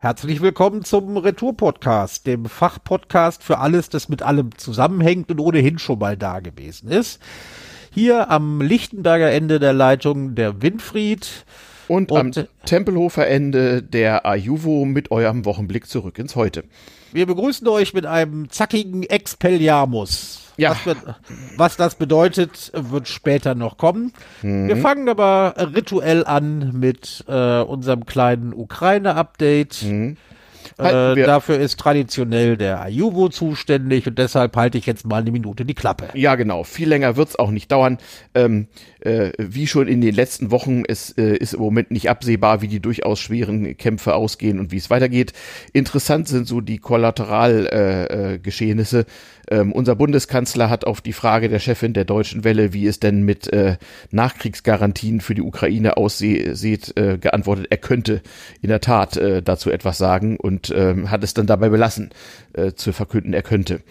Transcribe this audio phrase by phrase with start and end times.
[0.00, 5.98] Herzlich willkommen zum Retour-Podcast, dem Fachpodcast für alles, das mit allem zusammenhängt und ohnehin schon
[5.98, 7.20] mal da gewesen ist.
[7.92, 11.44] Hier am Lichtenberger Ende der Leitung der Winfried.
[11.88, 16.62] Und, und am Tempelhofer Ende der Ajuvo mit eurem Wochenblick zurück ins Heute.
[17.10, 20.47] Wir begrüßen euch mit einem zackigen Expelliarmus.
[20.58, 20.76] Ja.
[20.84, 20.96] Was,
[21.56, 24.12] was, das bedeutet, wird später noch kommen.
[24.42, 24.68] Mhm.
[24.68, 29.82] Wir fangen aber rituell an mit äh, unserem kleinen Ukraine-Update.
[29.84, 30.16] Mhm.
[30.76, 35.64] Äh, dafür ist traditionell der Ayuvo zuständig und deshalb halte ich jetzt mal eine Minute
[35.64, 36.08] die Klappe.
[36.14, 36.62] Ja, genau.
[36.64, 37.98] Viel länger wird's auch nicht dauern.
[38.34, 38.68] Ähm,
[39.00, 42.68] äh, wie schon in den letzten Wochen, es äh, ist im Moment nicht absehbar, wie
[42.68, 45.32] die durchaus schweren Kämpfe ausgehen und wie es weitergeht.
[45.72, 48.98] Interessant sind so die Kollateralgeschehnisse.
[48.98, 49.06] Äh, äh,
[49.50, 53.22] ähm, unser Bundeskanzler hat auf die Frage der Chefin der Deutschen Welle, wie es denn
[53.22, 53.78] mit äh,
[54.10, 58.20] Nachkriegsgarantien für die Ukraine aussieht, äh, geantwortet, er könnte
[58.60, 62.10] in der Tat dazu etwas sagen und äh, hat es dann dabei belassen,
[62.74, 63.82] zu verkünden, er könnte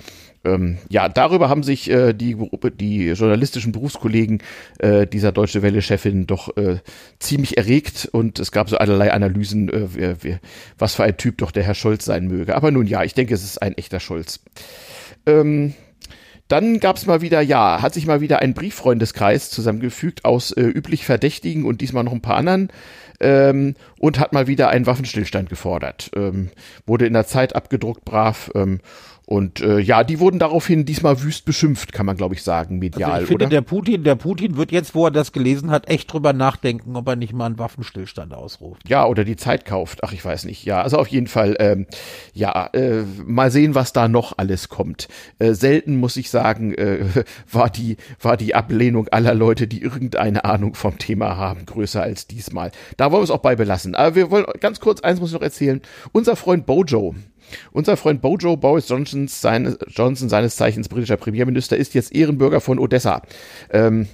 [0.48, 2.36] ähm, ja, darüber haben sich äh, die,
[2.80, 4.42] die journalistischen Berufskollegen
[4.80, 6.78] äh, dieser Deutsche Welle-Chefin doch äh,
[7.20, 10.38] ziemlich erregt und es gab so allerlei Analysen, äh, wie, wie,
[10.78, 12.56] was für ein Typ doch der Herr Scholz sein möge.
[12.56, 14.39] Aber nun ja, ich denke, es ist ein echter Scholz.
[15.26, 15.73] Ähm,
[16.48, 20.61] dann gab es mal wieder, ja, hat sich mal wieder ein Brieffreundeskreis zusammengefügt aus äh,
[20.61, 22.70] üblich Verdächtigen und diesmal noch ein paar anderen
[23.20, 26.09] ähm, und hat mal wieder einen Waffenstillstand gefordert.
[26.16, 26.50] Ähm,
[26.86, 28.50] wurde in der Zeit abgedruckt, brav.
[28.56, 28.80] Ähm,
[29.30, 33.11] und äh, ja, die wurden daraufhin diesmal wüst beschimpft, kann man glaube ich sagen, medial.
[33.11, 33.50] Also ich finde, oder?
[33.50, 37.09] der Putin, der Putin wird jetzt, wo er das gelesen hat, echt drüber nachdenken, ob
[37.09, 38.88] er nicht mal einen Waffenstillstand ausruft.
[38.88, 40.05] Ja, oder die Zeit kauft.
[40.05, 40.64] Ach, ich weiß nicht.
[40.64, 41.88] Ja, also auf jeden Fall, ähm,
[42.33, 45.09] ja, äh, mal sehen, was da noch alles kommt.
[45.39, 47.03] Äh, selten muss ich sagen, äh,
[47.52, 52.28] war die war die Ablehnung aller Leute, die irgendeine Ahnung vom Thema haben, größer als
[52.28, 52.72] diesmal.
[52.95, 53.94] Da wollen wir es auch bei belassen.
[53.94, 55.81] Aber wir wollen ganz kurz eins muss ich noch erzählen.
[56.14, 57.14] Unser Freund Bojo,
[57.72, 62.80] unser Freund Bojo Boris Johnson, seine, Johnson, seines Zeichens britischer Premierminister, ist jetzt Ehrenbürger von
[62.80, 63.21] Odessa.
[63.70, 64.08] Ähm,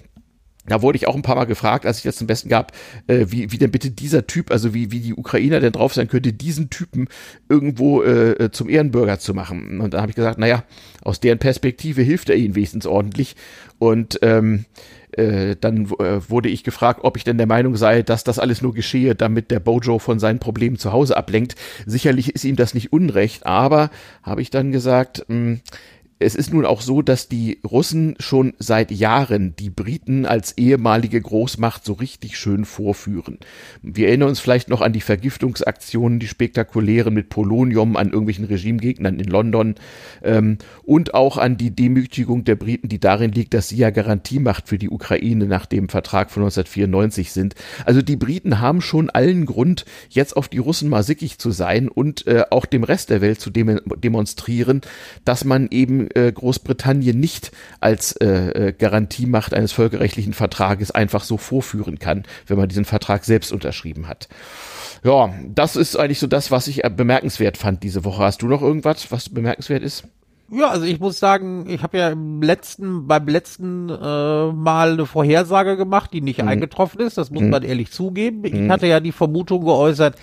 [0.66, 2.72] da wurde ich auch ein paar Mal gefragt, als ich das zum Besten gab,
[3.08, 6.08] äh, wie, wie denn bitte dieser Typ, also wie, wie die Ukrainer denn drauf sein
[6.08, 7.10] könnte, diesen Typen
[7.50, 9.82] irgendwo äh, zum Ehrenbürger zu machen.
[9.82, 10.64] Und da habe ich gesagt, naja,
[11.02, 13.36] aus deren Perspektive hilft er ihnen wenigstens ordentlich.
[13.78, 14.66] Und ähm,
[15.18, 18.62] äh, dann äh, wurde ich gefragt, ob ich denn der Meinung sei, dass das alles
[18.62, 21.56] nur geschehe, damit der Bojo von seinen Problemen zu Hause ablenkt.
[21.86, 23.90] Sicherlich ist ihm das nicht unrecht, aber
[24.22, 25.62] habe ich dann gesagt, mh, hm,
[26.20, 31.22] es ist nun auch so, dass die Russen schon seit Jahren die Briten als ehemalige
[31.22, 33.40] Großmacht so richtig schön vorführen.
[33.82, 39.20] Wir erinnern uns vielleicht noch an die Vergiftungsaktionen, die spektakulären mit Polonium an irgendwelchen Regimegegnern
[39.20, 39.76] in London
[40.24, 44.70] ähm, und auch an die Demütigung der Briten, die darin liegt, dass sie ja Garantiemacht
[44.70, 47.56] für die Ukraine nach dem Vertrag von 1994 sind.
[47.86, 51.90] Also die Briten haben schon allen Grund, jetzt auf die Russen mal sickig zu sein
[51.90, 54.82] und äh, auch dem Rest der Welt zu dem demonstrieren,
[55.26, 61.38] dass man eben äh, Großbritannien nicht als äh, äh, Garantiemacht eines völkerrechtlichen Vertrages einfach so
[61.38, 64.28] vorführen kann, wenn man diesen Vertrag selbst unterschrieben hat.
[65.04, 68.24] Ja, das ist eigentlich so das, was ich äh, bemerkenswert fand diese Woche.
[68.24, 70.06] Hast du noch irgendwas, was bemerkenswert ist?
[70.52, 75.06] Ja, also ich muss sagen, ich habe ja im letzten, beim letzten äh, Mal eine
[75.06, 76.48] Vorhersage gemacht, die nicht mhm.
[76.48, 77.18] eingetroffen ist.
[77.18, 77.50] Das muss mhm.
[77.50, 78.44] man ehrlich zugeben.
[78.44, 78.72] Ich mhm.
[78.72, 80.16] hatte ja die Vermutung geäußert,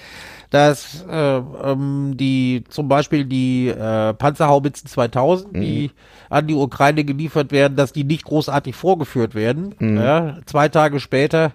[0.51, 5.61] dass äh, ähm, die zum Beispiel die äh, Panzerhaubitzen 2000, mhm.
[5.61, 5.91] die
[6.29, 9.75] an die Ukraine geliefert werden, dass die nicht großartig vorgeführt werden.
[9.79, 9.97] Mhm.
[9.97, 11.53] Ja, zwei Tage später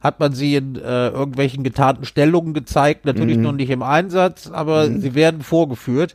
[0.00, 3.42] hat man sie in äh, irgendwelchen getarnten Stellungen gezeigt, natürlich mhm.
[3.42, 5.00] noch nicht im Einsatz, aber mhm.
[5.00, 6.14] sie werden vorgeführt.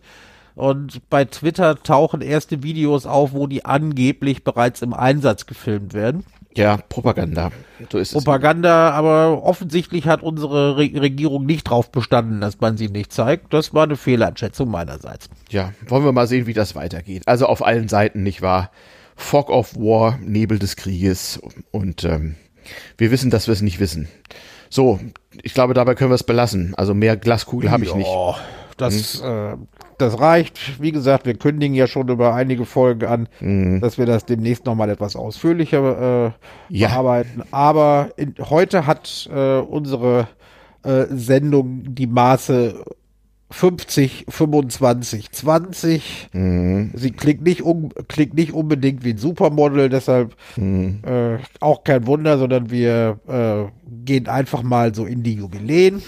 [0.55, 6.23] Und bei Twitter tauchen erste Videos auf, wo die angeblich bereits im Einsatz gefilmt werden.
[6.55, 7.51] Ja, Propaganda.
[7.89, 8.95] So ist Propaganda, es.
[8.95, 13.53] aber offensichtlich hat unsere Re Regierung nicht drauf bestanden, dass man sie nicht zeigt.
[13.53, 15.29] Das war eine Fehleinschätzung meinerseits.
[15.49, 17.23] Ja, wollen wir mal sehen, wie das weitergeht.
[17.25, 18.71] Also auf allen Seiten, nicht wahr?
[19.15, 21.39] Fog of War, Nebel des Krieges
[21.71, 22.35] und ähm,
[22.97, 24.09] wir wissen, dass wir es nicht wissen.
[24.69, 24.99] So,
[25.41, 26.73] ich glaube, dabei können wir es belassen.
[26.75, 28.09] Also mehr Glaskugel habe ich nicht.
[28.77, 29.25] Das, hm?
[29.25, 29.57] äh,
[30.01, 30.81] das reicht.
[30.81, 33.79] Wie gesagt, wir kündigen ja schon über einige Folgen an, mhm.
[33.81, 36.31] dass wir das demnächst nochmal etwas ausführlicher äh,
[36.69, 36.89] ja.
[36.89, 37.43] bearbeiten.
[37.51, 40.27] Aber in, heute hat äh, unsere
[40.83, 42.83] äh, Sendung die Maße
[43.51, 46.29] 50, 25, 20.
[46.33, 46.91] Mhm.
[46.93, 51.01] Sie klingt nicht, um, klingt nicht unbedingt wie ein Supermodel, deshalb mhm.
[51.05, 53.71] äh, auch kein Wunder, sondern wir äh,
[54.05, 56.01] gehen einfach mal so in die Jubiläen.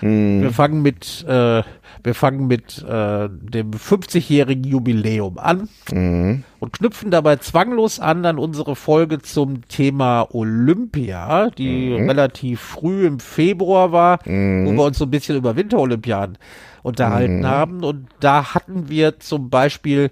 [0.00, 0.42] Mhm.
[0.42, 1.62] Wir fangen mit, äh,
[2.02, 6.44] wir fangen mit äh, dem 50-jährigen Jubiläum an mhm.
[6.60, 12.08] und knüpfen dabei zwanglos an an unsere Folge zum Thema Olympia, die mhm.
[12.08, 14.30] relativ früh im Februar war, wo
[14.72, 16.38] wir uns so ein bisschen über Winterolympiaden
[16.82, 17.82] unterhalten haben.
[17.82, 20.10] Und da hatten wir zum Beispiel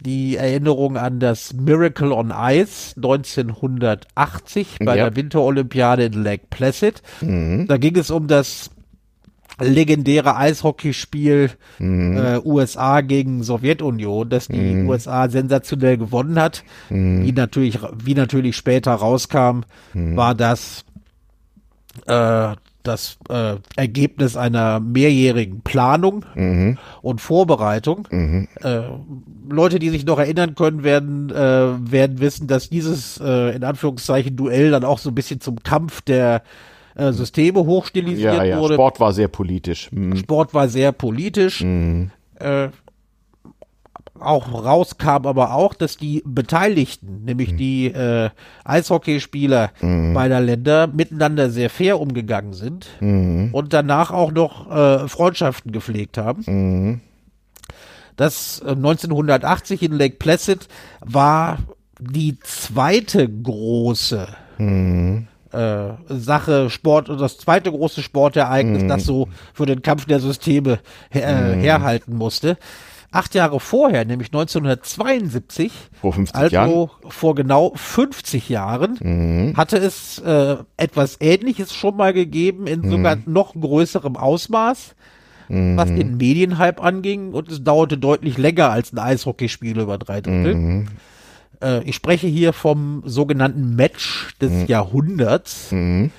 [0.00, 5.04] die Erinnerung an das Miracle on Ice 1980 bei ja.
[5.04, 7.02] der Winterolympiade in Lake Placid.
[7.20, 7.66] Mhm.
[7.66, 8.70] Da ging es um das
[9.60, 12.16] legendäre Eishockeyspiel mhm.
[12.16, 14.88] äh, USA gegen Sowjetunion, das die mhm.
[14.88, 16.64] USA sensationell gewonnen hat.
[16.90, 17.24] Mhm.
[17.24, 19.60] Wie natürlich, wie natürlich später rauskam,
[19.92, 20.16] mhm.
[20.16, 20.84] war das
[22.06, 22.54] äh,
[22.84, 26.78] das äh, Ergebnis einer mehrjährigen Planung mhm.
[27.00, 28.06] und Vorbereitung.
[28.10, 28.48] Mhm.
[28.62, 28.82] Äh,
[29.48, 34.36] Leute, die sich noch erinnern können, werden, äh, werden wissen, dass dieses äh, in Anführungszeichen
[34.36, 36.42] Duell dann auch so ein bisschen zum Kampf der
[36.94, 38.58] äh, Systeme hochstilisiert ja, ja.
[38.58, 38.74] wurde.
[38.74, 39.90] Sport war sehr politisch.
[39.92, 40.16] Mhm.
[40.16, 41.62] Sport war sehr politisch.
[41.62, 42.10] Mhm.
[42.38, 42.68] Äh,
[44.20, 47.56] auch rauskam aber auch, dass die Beteiligten, nämlich mhm.
[47.56, 48.30] die äh,
[48.64, 50.14] Eishockeyspieler mhm.
[50.14, 53.50] beider Länder, miteinander sehr fair umgegangen sind mhm.
[53.52, 56.44] und danach auch noch äh, Freundschaften gepflegt haben.
[56.46, 57.00] Mhm.
[58.16, 60.68] Das äh, 1980 in Lake Placid
[61.00, 61.58] war
[62.00, 65.26] die zweite große mhm.
[65.54, 68.88] Äh, Sache, Sport, das zweite große Sportereignis, mhm.
[68.88, 70.80] das so für den Kampf der Systeme
[71.10, 72.58] her, äh, herhalten musste
[73.14, 76.90] acht Jahre vorher, nämlich 1972, vor 50 also Jahren.
[77.08, 79.56] vor genau 50 Jahren, mhm.
[79.56, 82.90] hatte es äh, etwas Ähnliches schon mal gegeben, in mhm.
[82.90, 84.96] sogar noch größerem Ausmaß,
[85.48, 85.76] mhm.
[85.76, 90.54] was den Medienhype anging und es dauerte deutlich länger als ein Eishockeyspiel über drei Drittel.
[90.54, 90.88] Mhm.
[91.62, 94.66] Äh, ich spreche hier vom sogenannten Match des mhm.
[94.66, 96.10] Jahrhunderts mhm.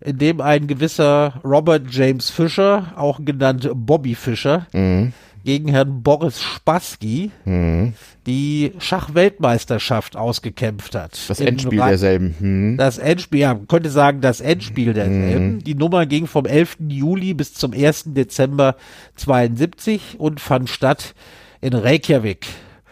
[0.00, 5.12] in dem ein gewisser Robert James Fisher, auch genannt Bobby Fischer, mhm
[5.44, 7.94] gegen Herrn Boris Spassky mhm.
[8.26, 11.18] die Schachweltmeisterschaft ausgekämpft hat.
[11.28, 12.34] Das Endspiel Ra derselben.
[12.38, 12.76] Mhm.
[12.76, 15.54] Das Endspiel, ja, man könnte sagen, das Endspiel derselben.
[15.54, 15.64] Mhm.
[15.64, 16.78] Die Nummer ging vom 11.
[16.88, 18.14] Juli bis zum 1.
[18.14, 18.76] Dezember
[19.16, 21.14] 72 und fand statt
[21.60, 22.46] in Reykjavik.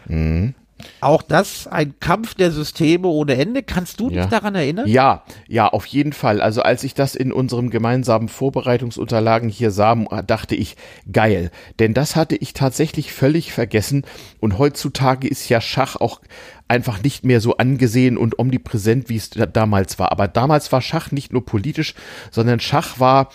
[0.07, 0.55] Mhm.
[1.01, 3.63] Auch das ein Kampf der Systeme ohne Ende.
[3.63, 4.27] Kannst du dich ja.
[4.27, 4.87] daran erinnern?
[4.89, 6.41] Ja, ja, auf jeden Fall.
[6.41, 9.95] Also als ich das in unserem gemeinsamen Vorbereitungsunterlagen hier sah,
[10.27, 10.77] dachte ich,
[11.11, 11.51] geil.
[11.79, 14.05] Denn das hatte ich tatsächlich völlig vergessen.
[14.41, 16.21] Und heutzutage ist ja Schach auch
[16.69, 20.13] einfach nicht mehr so angesehen und omnipräsent, wie es damals war.
[20.13, 21.95] Aber damals war Schach nicht nur politisch,
[22.31, 23.31] sondern Schach war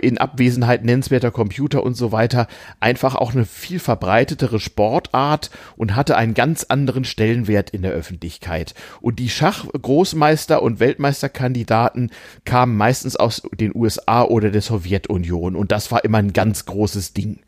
[0.00, 2.46] in Abwesenheit nennenswerter Computer und so weiter
[2.80, 8.74] einfach auch eine viel verbreitetere Sportart und hatte einen ganz anderen Stellenwert in der Öffentlichkeit.
[9.00, 12.10] Und die Schachgroßmeister und Weltmeisterkandidaten
[12.44, 17.12] kamen meistens aus den USA oder der Sowjetunion und das war immer ein ganz großes
[17.12, 17.40] Ding.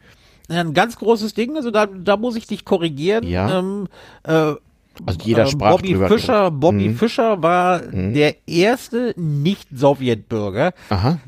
[0.50, 3.26] Ein ganz großes Ding, also da, da muss ich dich korrigieren.
[3.26, 3.58] Ja.
[3.58, 3.88] Ähm,
[4.24, 4.54] äh,
[5.06, 6.08] also jeder äh, sprach Bobby drüber.
[6.08, 6.96] Fischer, Bobby mhm.
[6.96, 8.14] Fischer war mhm.
[8.14, 10.72] der erste Nicht-Sowjetbürger,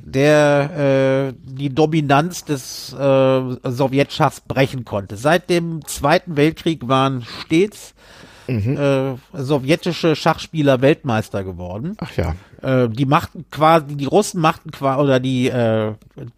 [0.04, 2.96] der äh, die Dominanz des äh,
[3.64, 5.16] Sowjetschachs brechen konnte.
[5.16, 7.94] Seit dem Zweiten Weltkrieg waren stets
[8.46, 8.76] mhm.
[8.76, 11.96] äh, sowjetische Schachspieler Weltmeister geworden.
[12.00, 12.34] Ach ja.
[12.62, 15.94] Äh, die machten quasi, die Russen machten quasi, oder die, äh,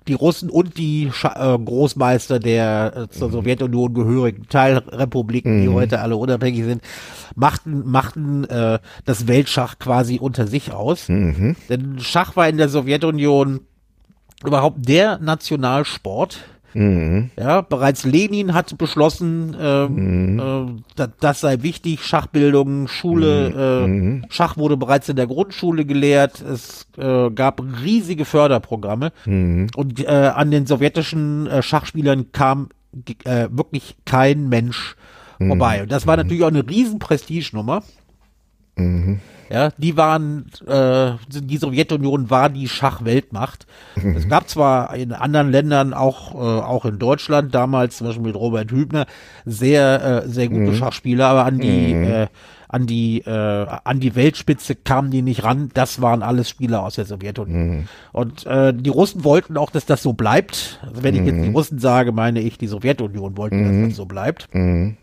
[0.07, 3.33] die Russen und die Scha äh, Großmeister der äh, zur mhm.
[3.33, 5.63] Sowjetunion gehörigen Teilrepubliken, mhm.
[5.63, 6.83] die heute alle unabhängig sind,
[7.35, 11.09] machten, machten äh, das Weltschach quasi unter sich aus.
[11.09, 11.57] Mhm.
[11.69, 13.61] Denn Schach war in der Sowjetunion
[14.45, 16.39] überhaupt der Nationalsport
[16.75, 17.31] Mhm.
[17.39, 20.79] Ja, bereits Lenin hat beschlossen, äh, mhm.
[20.99, 23.59] äh, das, sei wichtig, Schachbildung, Schule, mhm.
[23.59, 24.25] Äh, mhm.
[24.31, 29.69] Schach wurde bereits in der Grundschule gelehrt, es äh, gab riesige Förderprogramme mhm.
[29.77, 34.97] und äh, an den sowjetischen äh, Schachspielern kam wirklich kein Mensch
[35.39, 35.49] mhm.
[35.49, 35.83] vorbei.
[35.83, 37.83] Und das war natürlich auch eine riesen Prestigenummer.
[38.77, 39.21] Mhm.
[39.51, 43.67] Ja, die waren, äh, die Sowjetunion war die Schachweltmacht.
[43.97, 44.17] Mhm.
[44.17, 48.37] Es gab zwar in anderen Ländern, auch, äh, auch in Deutschland damals, zum Beispiel mit
[48.37, 49.07] Robert Hübner,
[49.45, 50.77] sehr, äh, sehr gute mhm.
[50.77, 52.05] Schachspieler, aber an die, mhm.
[52.05, 52.27] äh,
[52.73, 55.71] an die, äh, an die Weltspitze kamen die nicht ran.
[55.75, 57.69] Das waren alles Spieler aus der Sowjetunion.
[57.69, 57.89] Mhm.
[58.13, 60.81] Und äh, die Russen wollten auch, dass das so bleibt.
[60.83, 61.55] Also wenn ich jetzt die mhm.
[61.55, 63.89] Russen sage, meine ich, die Sowjetunion wollten, dass mhm.
[63.89, 64.49] das so bleibt.
[64.55, 64.97] Mhm.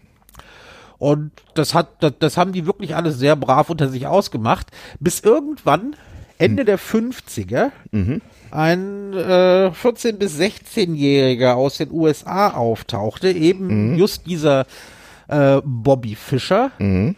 [1.00, 4.68] Und das hat, das, das haben die wirklich alles sehr brav unter sich ausgemacht,
[5.00, 5.96] bis irgendwann
[6.38, 6.68] Ende mhm.
[6.68, 8.22] der 50er mhm.
[8.52, 13.98] ein äh, 14- bis 16-Jähriger aus den USA auftauchte, eben mhm.
[13.98, 14.66] just dieser
[15.30, 17.16] äh, Bobby Fischer, mhm.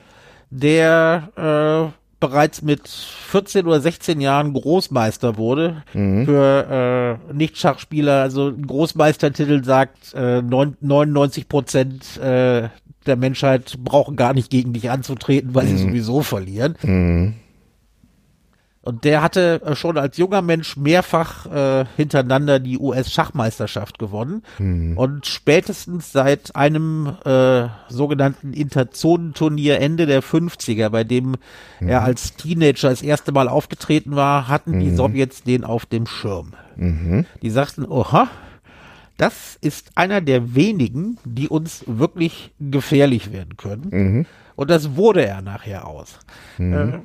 [0.50, 5.84] der äh, bereits mit 14 oder 16 Jahren Großmeister wurde.
[5.94, 6.26] Mhm.
[6.26, 12.70] Für äh, Nicht-Schachspieler, also Großmeistertitel sagt, äh, 99 Prozent äh,
[13.05, 15.70] der Menschheit brauchen gar nicht gegen dich anzutreten, weil mhm.
[15.70, 16.75] sie sowieso verlieren.
[16.84, 17.36] Mhm.
[18.84, 24.41] Und der hatte äh, schon als junger Mensch mehrfach äh, hintereinander die US-Schachmeisterschaft gewonnen.
[24.58, 24.98] Mhm.
[24.98, 31.36] Und spätestens seit einem äh, sogenannten Interzonenturnier Ende der 50er, bei dem
[31.79, 31.89] mhm.
[31.89, 34.79] er als Teenager das erste Mal aufgetreten war, hatten mhm.
[34.79, 36.53] die Sowjets den auf dem Schirm.
[36.75, 37.27] Mhm.
[37.43, 38.29] Die sagten, oha,
[39.22, 43.88] das ist einer der wenigen, die uns wirklich gefährlich werden können.
[43.92, 44.25] Mhm.
[44.56, 46.18] Und das wurde er nachher aus.
[46.58, 46.74] Mhm.
[46.74, 47.00] Äh,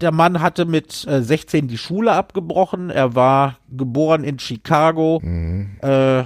[0.00, 2.88] der Mann hatte mit äh, 16 die Schule abgebrochen.
[2.88, 5.76] Er war geboren in Chicago, mhm.
[5.82, 6.24] äh,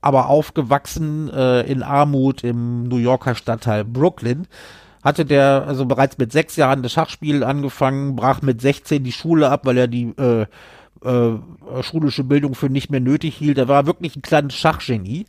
[0.00, 4.46] aber aufgewachsen äh, in Armut im New Yorker Stadtteil Brooklyn.
[5.04, 9.50] Hatte der also bereits mit sechs Jahren das Schachspiel angefangen, brach mit 16 die Schule
[9.50, 10.46] ab, weil er die äh,
[11.04, 13.58] äh, schulische Bildung für nicht mehr nötig hielt.
[13.58, 15.26] Er war wirklich ein kleines Schachgenie.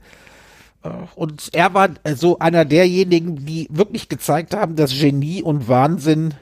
[0.84, 6.34] Äh, und er war so einer derjenigen, die wirklich gezeigt haben, dass Genie und Wahnsinn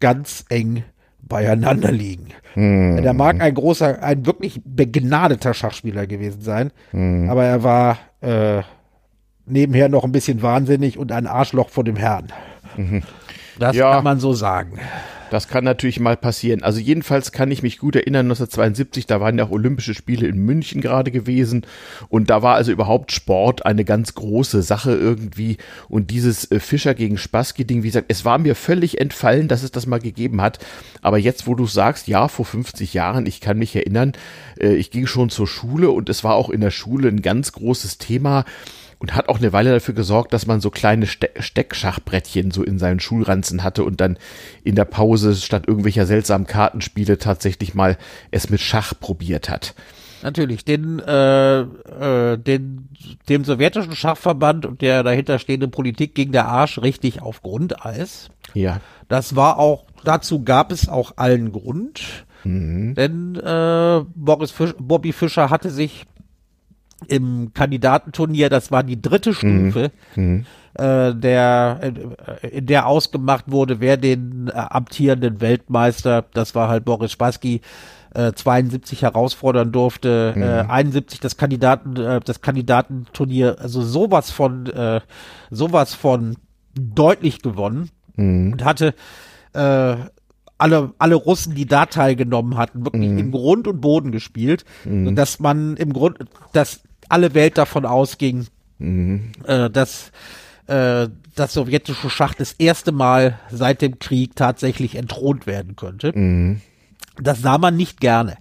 [0.00, 0.84] ganz eng
[1.20, 2.28] beieinander liegen.
[2.54, 3.02] Hm.
[3.02, 7.28] Der mag ein großer, ein wirklich begnadeter Schachspieler gewesen sein, hm.
[7.28, 8.62] aber er war äh,
[9.46, 12.32] nebenher noch ein bisschen wahnsinnig und ein Arschloch vor dem Herrn.
[12.76, 13.02] Mhm.
[13.58, 13.92] Das ja.
[13.92, 14.78] kann man so sagen.
[15.30, 16.62] Das kann natürlich mal passieren.
[16.62, 20.38] Also jedenfalls kann ich mich gut erinnern, 1972, da waren ja auch Olympische Spiele in
[20.38, 21.66] München gerade gewesen.
[22.08, 25.56] Und da war also überhaupt Sport eine ganz große Sache irgendwie.
[25.88, 29.72] Und dieses äh, Fischer gegen Spassky-Ding, wie gesagt, es war mir völlig entfallen, dass es
[29.72, 30.58] das mal gegeben hat,
[31.02, 34.12] aber jetzt, wo du sagst, ja, vor 50 Jahren, ich kann mich erinnern,
[34.60, 37.52] äh, ich ging schon zur Schule und es war auch in der Schule ein ganz
[37.52, 38.44] großes Thema,
[38.98, 42.78] und hat auch eine Weile dafür gesorgt, dass man so kleine Ste Steckschachbrettchen so in
[42.78, 44.18] seinen Schulranzen hatte und dann
[44.64, 47.98] in der Pause statt irgendwelcher seltsamen Kartenspiele tatsächlich mal
[48.30, 49.74] es mit Schach probiert hat.
[50.22, 52.88] Natürlich, den, äh, äh, den,
[53.28, 58.30] dem sowjetischen Schachverband und der dahinterstehenden Politik ging der Arsch richtig auf Grundeis.
[58.54, 58.80] Ja.
[59.08, 62.24] Das war auch, dazu gab es auch allen Grund.
[62.44, 62.94] Mhm.
[62.94, 66.06] Denn äh, Boris Fisch, Bobby Fischer hatte sich
[67.08, 69.70] im Kandidatenturnier, das war die dritte mhm.
[69.70, 70.46] Stufe, mhm.
[70.74, 71.80] äh, der,
[72.42, 77.60] äh, in der ausgemacht wurde, wer den äh, amtierenden Weltmeister, das war halt Boris Spassky,
[78.14, 80.42] äh, 72 herausfordern durfte, mhm.
[80.42, 85.00] äh, 71 das Kandidaten, äh, das Kandidatenturnier, also sowas von, äh,
[85.50, 86.36] sowas von
[86.74, 88.52] deutlich gewonnen mhm.
[88.52, 88.94] und hatte
[89.52, 89.96] äh,
[90.58, 93.18] alle, alle Russen, die da teilgenommen hatten, wirklich mhm.
[93.18, 95.14] im Grund und Boden gespielt, mhm.
[95.14, 96.18] dass man im Grund,
[96.52, 98.46] dass alle Welt davon ausging,
[98.78, 99.32] mhm.
[99.44, 100.12] äh, dass
[100.66, 106.12] äh, das sowjetische Schach das erste Mal seit dem Krieg tatsächlich entthront werden könnte.
[106.16, 106.60] Mhm.
[107.20, 108.36] Das sah man nicht gerne.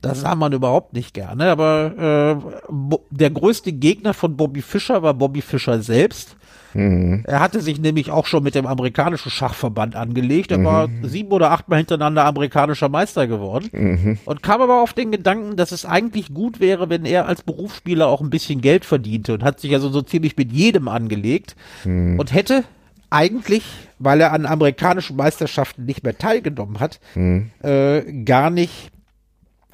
[0.00, 5.12] Das sah man überhaupt nicht gerne, aber äh, der größte Gegner von Bobby Fischer war
[5.12, 6.36] Bobby Fischer selbst.
[6.78, 7.24] Mhm.
[7.26, 10.52] Er hatte sich nämlich auch schon mit dem amerikanischen Schachverband angelegt.
[10.52, 10.64] Er mhm.
[10.64, 14.18] war sieben oder achtmal hintereinander amerikanischer Meister geworden mhm.
[14.24, 18.06] und kam aber auf den Gedanken, dass es eigentlich gut wäre, wenn er als Berufsspieler
[18.06, 22.18] auch ein bisschen Geld verdiente und hat sich also so ziemlich mit jedem angelegt mhm.
[22.18, 22.64] und hätte
[23.10, 23.64] eigentlich,
[23.98, 27.50] weil er an amerikanischen Meisterschaften nicht mehr teilgenommen hat, mhm.
[27.62, 28.92] äh, gar nicht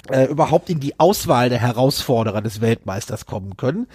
[0.09, 3.87] äh, überhaupt in die Auswahl der Herausforderer des Weltmeisters kommen können.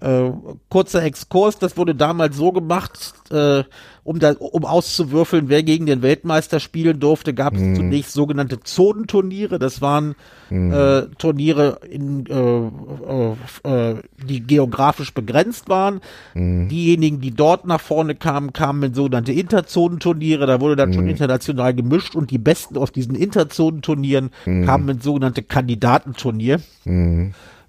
[0.00, 0.06] Mhm.
[0.06, 0.32] Äh,
[0.68, 3.64] kurzer Exkurs, das wurde damals so gemacht, äh,
[4.02, 7.76] um, da, um auszuwürfeln, wer gegen den Weltmeister spielen durfte, gab es mhm.
[7.76, 9.58] zunächst sogenannte Zonenturniere.
[9.58, 10.14] Das waren
[10.48, 10.72] mhm.
[10.72, 16.00] äh, Turniere, in, äh, äh, äh, die geografisch begrenzt waren.
[16.34, 16.68] Mhm.
[16.68, 20.46] Diejenigen, die dort nach vorne kamen, kamen in sogenannte Interzonenturniere.
[20.46, 21.10] Da wurde dann schon mhm.
[21.10, 24.64] international gemischt und die Besten aus diesen Interzonenturnieren mhm.
[24.64, 26.60] kamen in sogenannte Kandidatenturnier.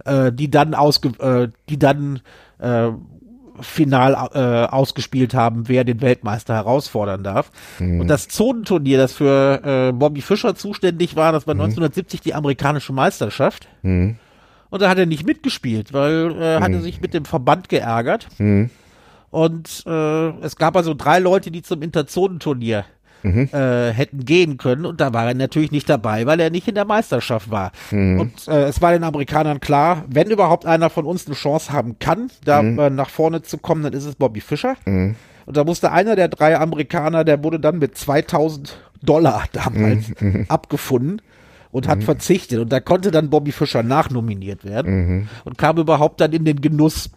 [0.06, 2.22] Äh, die dann ausge, äh, die dann
[2.60, 2.90] äh,
[3.60, 7.52] final äh, ausgespielt haben, wer den Weltmeister herausfordern darf.
[7.80, 8.02] Mhm.
[8.02, 11.62] Und das Zonenturnier, das für äh, Bobby Fischer zuständig war, das war mhm.
[11.62, 13.68] 1970 die amerikanische Meisterschaft.
[13.82, 14.18] Mhm.
[14.70, 16.82] Und da hat er nicht mitgespielt, weil er äh, hatte mhm.
[16.82, 18.28] sich mit dem Verband geärgert.
[18.38, 18.70] Mhm.
[19.30, 22.86] Und äh, es gab also drei Leute, die zum Interzonenturnier
[23.24, 23.50] mhm.
[23.52, 24.86] äh, hätten gehen können.
[24.86, 27.72] Und da war er natürlich nicht dabei, weil er nicht in der Meisterschaft war.
[27.92, 28.20] Mhm.
[28.20, 32.00] Und äh, es war den Amerikanern klar, wenn überhaupt einer von uns eine Chance haben
[32.00, 32.80] kann, da mhm.
[32.80, 34.76] äh, nach vorne zu kommen, dann ist es Bobby Fischer.
[34.86, 35.16] Mhm.
[35.46, 40.28] Und da musste einer der drei Amerikaner, der wurde dann mit 2000 Dollar damals mhm.
[40.28, 40.46] Mhm.
[40.48, 41.22] abgefunden
[41.72, 42.60] und hat verzichtet.
[42.60, 47.12] Und da konnte dann Bobby Fischer nachnominiert werden und kam überhaupt dann in den Genuss,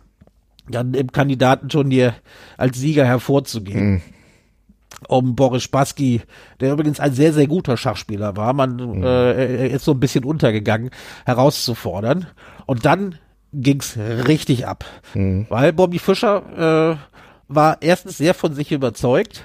[0.68, 2.14] dann im Kandidatenturnier
[2.56, 4.00] als Sieger hervorzugehen.
[5.08, 6.22] Um Boris Spassky,
[6.60, 9.02] der übrigens ein sehr, sehr guter Schachspieler war, man mhm.
[9.02, 10.90] äh, er ist so ein bisschen untergegangen,
[11.24, 12.26] herauszufordern.
[12.66, 13.16] Und dann
[13.52, 14.84] ging's richtig ab.
[15.14, 15.46] Mhm.
[15.48, 16.96] Weil Bobby Fischer äh,
[17.48, 19.44] war erstens sehr von sich überzeugt.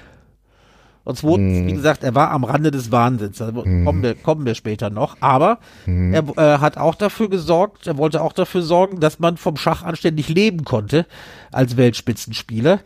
[1.04, 1.66] Und zweitens, mhm.
[1.66, 3.40] wie gesagt, er war am Rande des Wahnsinns.
[3.40, 3.84] Also mhm.
[3.84, 5.16] kommen, wir, kommen wir später noch.
[5.20, 6.12] Aber mhm.
[6.12, 9.82] er äh, hat auch dafür gesorgt, er wollte auch dafür sorgen, dass man vom Schach
[9.82, 11.06] anständig leben konnte
[11.52, 12.80] als Weltspitzenspieler.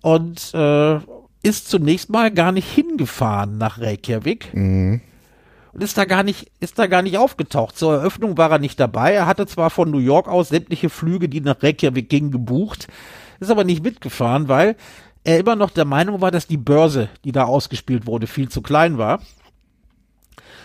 [0.00, 1.00] Und äh,
[1.46, 4.52] ist zunächst mal gar nicht hingefahren nach Reykjavik.
[4.52, 5.00] Mhm.
[5.72, 7.76] Und ist da gar nicht, ist da gar nicht aufgetaucht.
[7.76, 9.12] Zur Eröffnung war er nicht dabei.
[9.12, 12.88] Er hatte zwar von New York aus sämtliche Flüge, die nach Reykjavik gingen, gebucht,
[13.38, 14.74] ist aber nicht mitgefahren, weil
[15.22, 18.60] er immer noch der Meinung war, dass die Börse, die da ausgespielt wurde, viel zu
[18.60, 19.20] klein war.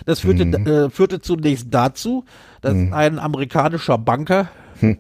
[0.06, 0.66] Das führte, mhm.
[0.66, 2.26] äh, führte zunächst dazu,
[2.62, 2.94] dass mhm.
[2.94, 4.98] ein amerikanischer Banker hm.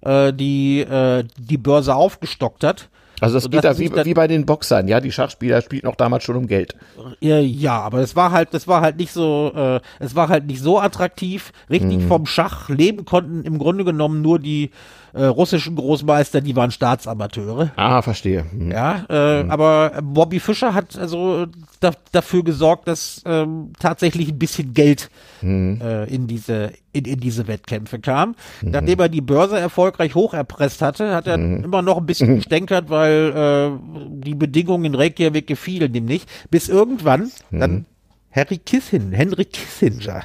[0.00, 2.88] äh, die, äh, die Börse aufgestockt hat
[3.20, 6.24] also das geht da wie, wie bei den Boxern, ja, die Schachspieler spielten auch damals
[6.24, 6.74] schon um Geld.
[7.20, 10.62] Ja, aber es war halt, das war halt nicht so, äh, es war halt nicht
[10.62, 11.52] so attraktiv.
[11.68, 12.08] Richtig mhm.
[12.08, 14.70] vom Schach leben konnten im Grunde genommen nur die
[15.12, 17.72] äh, russischen Großmeister, die waren Staatsamateure.
[17.76, 18.44] Ah, verstehe.
[18.52, 18.70] Mhm.
[18.70, 19.50] Ja, äh, mhm.
[19.50, 21.46] aber Bobby Fischer hat also
[21.80, 25.10] da, dafür gesorgt, dass ähm, tatsächlich ein bisschen Geld
[25.42, 25.80] mhm.
[25.82, 28.34] äh, in diese in, in diese Wettkämpfe kam.
[28.60, 28.70] Mhm.
[28.70, 31.64] Nachdem er die Börse erfolgreich hoch erpresst hatte, hat er mhm.
[31.64, 36.28] immer noch ein bisschen gestänkert, weil äh, die Bedingungen in Reykjavik gefielen ihm nicht.
[36.50, 37.86] Bis irgendwann dann
[38.32, 40.22] Harry Kissinger, Henry Kissinger,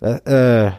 [0.00, 0.70] äh,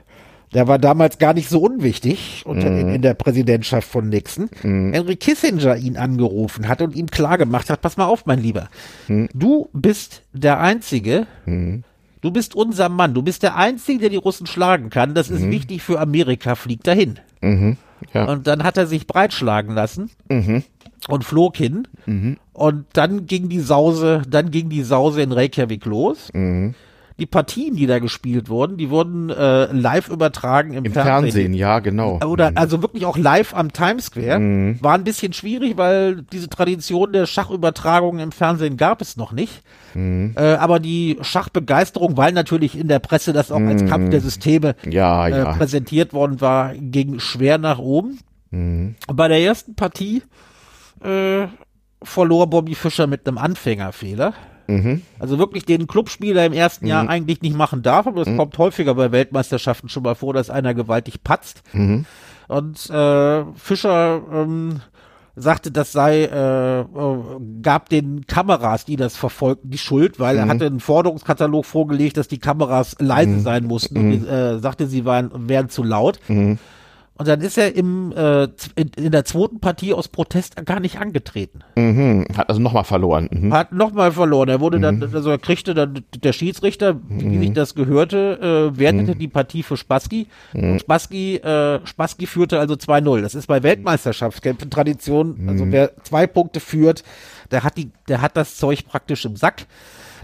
[0.53, 2.79] der war damals gar nicht so unwichtig unter, mhm.
[2.79, 4.49] in, in, der Präsidentschaft von Nixon.
[4.63, 4.93] Mhm.
[4.93, 8.69] Henry Kissinger ihn angerufen hat und ihm klargemacht hat, pass mal auf, mein Lieber.
[9.07, 9.29] Mhm.
[9.33, 11.83] Du bist der Einzige, mhm.
[12.21, 15.13] du bist unser Mann, du bist der Einzige, der die Russen schlagen kann.
[15.13, 15.51] Das ist mhm.
[15.51, 17.19] wichtig für Amerika, flieg dahin.
[17.41, 17.77] Mhm.
[18.13, 18.25] Ja.
[18.25, 20.09] Und dann hat er sich breitschlagen lassen
[21.09, 21.85] und flog hin.
[22.53, 26.29] Und dann ging die Sause, dann ging die Sause in Reykjavik los.
[27.19, 31.31] Die Partien, die da gespielt wurden, die wurden äh, live übertragen im, Im Fernsehen.
[31.31, 31.53] Fernsehen.
[31.53, 32.19] ja, genau.
[32.25, 32.57] Oder mhm.
[32.57, 34.39] also wirklich auch live am Times Square.
[34.39, 34.77] Mhm.
[34.81, 39.61] War ein bisschen schwierig, weil diese Tradition der Schachübertragung im Fernsehen gab es noch nicht.
[39.93, 40.33] Mhm.
[40.37, 44.23] Äh, aber die Schachbegeisterung, weil natürlich in der Presse das auch als Kampf der mhm.
[44.23, 45.53] Systeme ja, äh, ja.
[45.53, 48.19] präsentiert worden war, ging schwer nach oben.
[48.51, 48.95] Mhm.
[49.13, 50.23] Bei der ersten Partie
[51.03, 51.47] äh,
[52.01, 54.33] verlor Bobby Fischer mit einem Anfängerfehler.
[54.69, 55.01] Mhm.
[55.17, 56.89] Also wirklich den Clubspieler im ersten mhm.
[56.89, 58.37] Jahr eigentlich nicht machen darf, aber es mhm.
[58.37, 61.63] kommt häufiger bei Weltmeisterschaften schon mal vor, dass einer gewaltig patzt.
[61.73, 62.05] Mhm.
[62.47, 64.81] Und äh, Fischer ähm,
[65.35, 66.85] sagte, das sei, äh, äh,
[67.61, 70.49] gab den Kameras, die das verfolgten, die Schuld, weil er mhm.
[70.49, 73.41] hatte einen Forderungskatalog vorgelegt, dass die Kameras leise mhm.
[73.41, 76.19] sein mussten und äh, sagte, sie waren, wären zu laut.
[77.19, 78.43] Und dann ist er im, äh,
[78.75, 81.59] in, in, der zweiten Partie aus Protest gar nicht angetreten.
[81.75, 82.25] Mhm.
[82.33, 83.27] Hat also nochmal verloren.
[83.29, 83.53] Mhm.
[83.53, 84.47] Hat nochmal verloren.
[84.47, 85.09] Er wurde dann, mhm.
[85.13, 87.53] also er kriegte dann der Schiedsrichter, wie sich mhm.
[87.55, 89.19] das gehörte, äh, wertete mhm.
[89.19, 90.27] die Partie für Spassky.
[90.53, 90.79] Und mhm.
[90.79, 93.19] Spassky, äh, Spassky führte also 2-0.
[93.19, 95.45] Das ist bei Weltmeisterschaftskämpfen Tradition.
[95.45, 97.03] Also wer zwei Punkte führt,
[97.51, 99.65] der hat die, der hat das Zeug praktisch im Sack.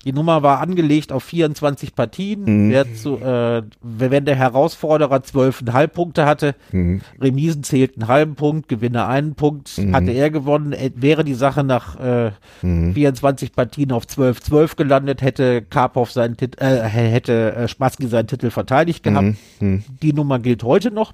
[0.05, 2.43] Die Nummer war angelegt auf 24 Partien.
[2.43, 2.69] Mhm.
[2.71, 7.01] Wer zu, äh, wenn der Herausforderer 12,5 Punkte hatte, mhm.
[7.19, 9.95] Remisen zählten einen halben Punkt, Gewinne einen Punkt, mhm.
[9.95, 13.53] hatte er gewonnen, äh, wäre die Sache nach äh, 24 mhm.
[13.55, 19.03] Partien auf 12-12 gelandet, hätte Karpov seinen Titel, äh, hätte äh, Spassky seinen Titel verteidigt
[19.03, 19.35] gehabt.
[19.59, 19.67] Mhm.
[19.67, 19.83] Mhm.
[20.03, 21.13] Die Nummer gilt heute noch.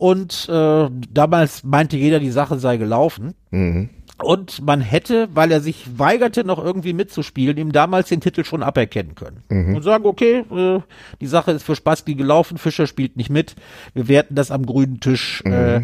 [0.00, 3.34] Und äh, damals meinte jeder, die Sache sei gelaufen.
[3.50, 3.90] Mhm.
[4.22, 8.62] Und man hätte, weil er sich weigerte, noch irgendwie mitzuspielen, ihm damals den Titel schon
[8.62, 9.42] aberkennen können.
[9.48, 9.76] Mhm.
[9.76, 10.80] Und sagen, okay, äh,
[11.20, 13.54] die Sache ist für Spassky gelaufen, Fischer spielt nicht mit,
[13.94, 15.52] wir werten das am grünen Tisch, mhm.
[15.52, 15.82] äh,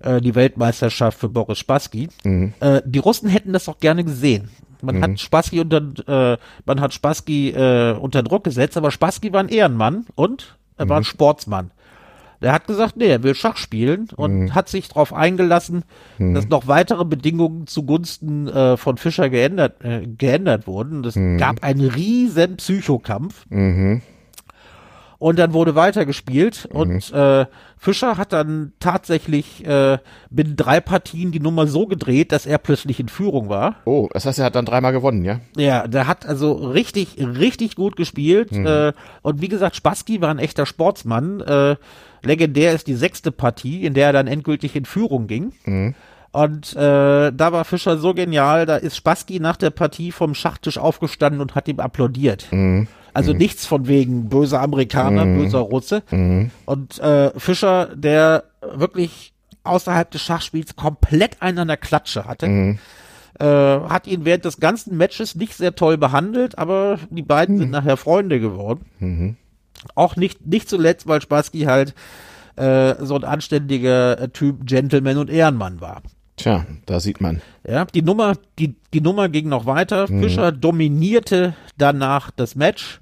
[0.00, 2.08] äh, die Weltmeisterschaft für Boris Spassky.
[2.24, 2.54] Mhm.
[2.60, 4.50] Äh, die Russen hätten das auch gerne gesehen.
[4.82, 5.16] Man hat mhm.
[5.16, 10.06] Spassky unter, äh, man hat Spassky äh, unter Druck gesetzt, aber Spassky war ein Ehrenmann
[10.16, 11.06] und er war ein mhm.
[11.06, 11.70] Sportsmann.
[12.42, 14.54] Der hat gesagt, nee, er will Schach spielen und mhm.
[14.54, 15.84] hat sich darauf eingelassen,
[16.18, 16.34] mhm.
[16.34, 21.04] dass noch weitere Bedingungen zugunsten äh, von Fischer geändert, äh, geändert wurden.
[21.04, 21.38] Es mhm.
[21.38, 23.46] gab einen riesen Psychokampf.
[23.48, 24.02] Mhm.
[25.22, 26.80] Und dann wurde weitergespielt mhm.
[26.80, 27.46] und äh,
[27.78, 29.98] Fischer hat dann tatsächlich äh,
[30.30, 33.76] binnen drei Partien die Nummer so gedreht, dass er plötzlich in Führung war.
[33.84, 35.38] Oh, das heißt, er hat dann dreimal gewonnen, ja?
[35.56, 38.50] Ja, der hat also richtig, richtig gut gespielt.
[38.50, 38.66] Mhm.
[38.66, 41.40] Äh, und wie gesagt, Spassky war ein echter Sportsmann.
[41.40, 41.76] Äh,
[42.24, 45.52] legendär ist die sechste Partie, in der er dann endgültig in Führung ging.
[45.64, 45.94] Mhm.
[46.32, 50.78] Und äh, da war Fischer so genial, da ist Spassky nach der Partie vom Schachtisch
[50.78, 52.46] aufgestanden und hat ihm applaudiert.
[52.50, 52.88] Mhm.
[53.12, 53.38] Also mhm.
[53.38, 55.38] nichts von wegen böser Amerikaner, mhm.
[55.38, 56.02] böser Russe.
[56.10, 56.50] Mhm.
[56.64, 62.78] Und äh, Fischer, der wirklich außerhalb des Schachspiels komplett einen an der Klatsche hatte, mhm.
[63.38, 67.70] äh, hat ihn während des ganzen Matches nicht sehr toll behandelt, aber die beiden sind
[67.70, 68.86] nachher Freunde geworden.
[69.94, 71.94] Auch nicht, nicht zuletzt, weil Spassky halt
[72.56, 76.02] äh, so ein anständiger äh, Typ, Gentleman und Ehrenmann war.
[76.36, 77.42] Tja, da sieht man.
[77.68, 80.08] Ja, die Nummer, die, die Nummer ging noch weiter.
[80.20, 83.00] Fischer dominierte danach das Match.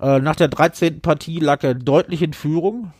[0.00, 1.00] Äh, nach der 13.
[1.00, 2.92] Partie lag er deutlich in Führung.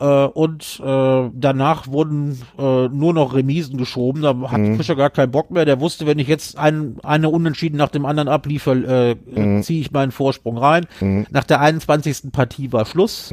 [0.00, 4.22] Äh, und äh, danach wurden äh, nur noch Remisen geschoben.
[4.22, 5.64] Da hat Fischer gar keinen Bock mehr.
[5.64, 9.80] Der wusste, wenn ich jetzt ein, eine Unentschieden nach dem anderen abliefer, äh, äh, ziehe
[9.80, 10.86] ich meinen Vorsprung rein.
[11.30, 12.30] Nach der 21.
[12.32, 13.30] Partie war Schluss.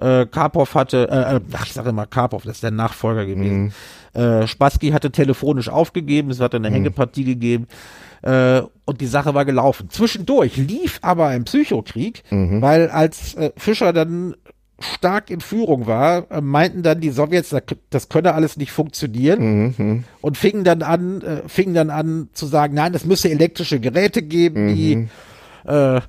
[0.00, 3.72] Äh, Karpov hatte, äh, äh, ach, ich sage immer Karpov, das ist der Nachfolger gewesen.
[4.12, 7.66] Äh, Spassky hatte telefonisch aufgegeben, es hat eine Hängepartie gegeben
[8.86, 9.90] und die Sache war gelaufen.
[9.90, 12.22] Zwischendurch lief aber ein Psychokrieg,
[12.62, 14.34] weil als äh, Fischer dann
[14.80, 17.60] stark in Führung war, äh, meinten dann die Sowjets, da-
[17.90, 19.74] das könne alles nicht funktionieren
[20.20, 24.22] und fingen dann an, äh, fingen dann an zu sagen, nein, es müsse elektrische Geräte
[24.22, 25.08] geben, die
[25.66, 26.00] äh,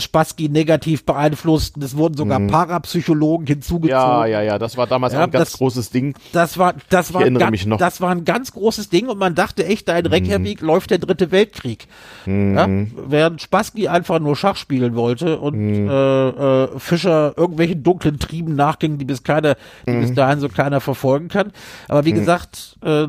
[0.00, 1.82] Spassky negativ beeinflussten.
[1.82, 3.88] Es wurden sogar Parapsychologen hinzugezogen.
[3.90, 6.14] Ja, ja, ja, das war damals Ja, ein ganz das- großes Ding.
[6.32, 7.78] Das war, das war, erinnere mich noch.
[7.78, 10.66] das war ein ganz großes Ding und man dachte echt, da in Reykjavik Mhm.
[10.66, 11.86] läuft der dritte Weltkrieg.
[12.26, 12.66] Ja?
[12.68, 15.88] Während Spassky einfach nur Schach spielen wollte und Mhm.
[15.88, 16.28] äh,
[16.64, 20.00] äh, Fischer irgendwelchen dunklen Trieben nachging, die bis keiner, die Mhm.
[20.00, 21.52] bis dahin so keiner verfolgen kann.
[21.88, 23.06] Aber wie gesagt, äh,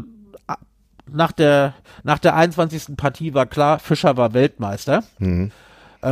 [1.12, 2.98] nach der, nach der 21.
[2.98, 5.04] Partie war klar, Fischer war Weltmeister.
[5.19, 5.52] Mhm.
[6.06, 6.10] Äh,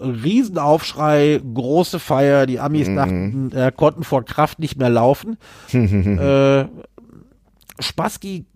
[0.00, 2.96] Riesenaufschrei, große Feier, die Amis Mhm.
[2.96, 5.36] dachten, er konnten vor Kraft nicht mehr laufen.
[5.72, 6.64] äh,
[7.78, 8.46] Spassky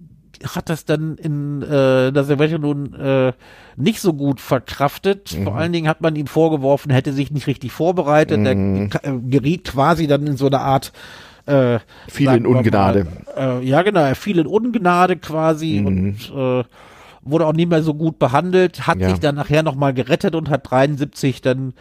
[0.54, 3.32] hat das dann in äh, der Sowjetunion äh,
[3.76, 5.36] nicht so gut verkraftet.
[5.36, 5.44] Mhm.
[5.44, 8.38] Vor allen Dingen hat man ihm vorgeworfen, hätte sich nicht richtig vorbereitet.
[8.40, 8.88] Mhm.
[9.02, 10.92] Er äh, geriet quasi dann in so eine Art
[11.46, 13.06] äh, Fiel in wir mal, Ungnade.
[13.36, 15.86] Äh, ja, genau, er fiel in Ungnade quasi Mhm.
[15.86, 16.64] und äh,
[17.30, 19.10] wurde auch nicht mehr so gut behandelt, hat Ja.
[19.10, 21.74] sich dann nachher nochmal gerettet und hat 73 dann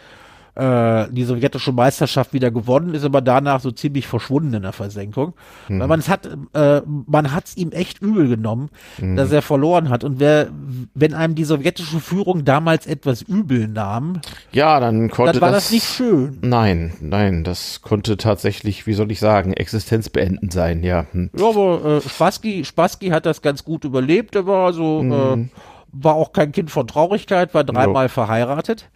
[0.58, 5.34] äh, die sowjetische Meisterschaft wieder gewonnen, ist aber danach so ziemlich verschwunden in der Versenkung.
[5.68, 5.80] Mhm.
[5.80, 9.16] Weil man es hat, äh, man hat's ihm echt übel genommen, Mhm.
[9.16, 10.02] dass er verloren hat.
[10.02, 10.48] Und wer,
[10.94, 14.20] wenn einem die sowjetische Führung damals etwas übel nahm,
[14.52, 16.38] Ja, dann konnte dann war das, das nicht schön.
[16.42, 21.06] Nein, nein, das konnte tatsächlich, wie soll ich sagen, existenzbeendend sein, ja.
[21.12, 21.30] Hm.
[21.38, 24.34] Ja, aber äh, Spassky, Spassky hat das ganz gut überlebt.
[24.34, 25.46] Er war also, äh,
[25.92, 28.90] war auch kein Kind von Traurigkeit, war dreimal verheiratet.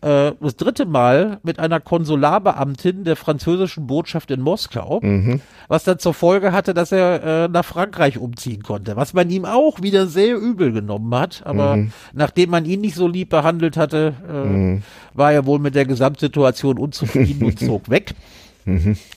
[0.00, 5.00] Äh, das dritte Mal mit einer Konsularbeamtin der französischen Botschaft in Moskau,
[5.68, 9.44] was dann zur Folge hatte, dass er äh, nach Frankreich umziehen konnte, was man ihm
[9.44, 11.42] auch wieder sehr übel genommen hat.
[11.44, 11.76] Aber
[12.12, 16.78] nachdem man ihn nicht so lieb behandelt hatte, äh, war er wohl mit der Gesamtsituation
[16.78, 18.14] unzufrieden und zog weg.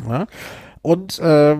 [0.07, 0.27] Ja?
[0.81, 1.57] Und äh,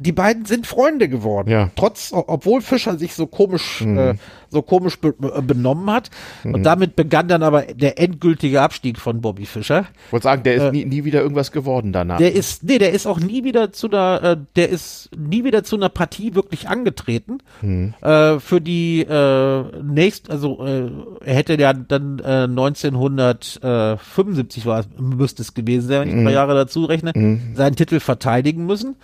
[0.00, 1.50] die beiden sind Freunde geworden.
[1.50, 1.70] Ja.
[1.74, 4.14] Trotz, obwohl Fischer sich so komisch, äh,
[4.48, 6.12] so komisch be äh, benommen hat.
[6.44, 9.86] Und damit begann dann aber der endgültige Abstieg von Bobby Fischer.
[10.06, 12.18] Ich wollte sagen, der ist nie, nie wieder irgendwas geworden danach.
[12.18, 15.64] Der ist, nee, der ist auch nie wieder zu einer, äh, der ist nie wieder
[15.64, 17.38] zu einer Partie wirklich angetreten.
[17.60, 20.90] Äh, für die äh, nächst, also äh,
[21.24, 26.24] er hätte ja dann äh, 1975 war es, müsste es gewesen sein, wenn ich ein
[26.24, 28.94] paar Jahre dazu rechne, seinen Titel verteidigen müssen.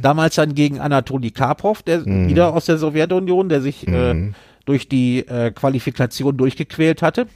[0.00, 4.32] Damals dann gegen Anatoli Karpov, der wieder aus der Sowjetunion, der sich äh,
[4.64, 7.26] durch die äh, Qualifikation durchgequält hatte.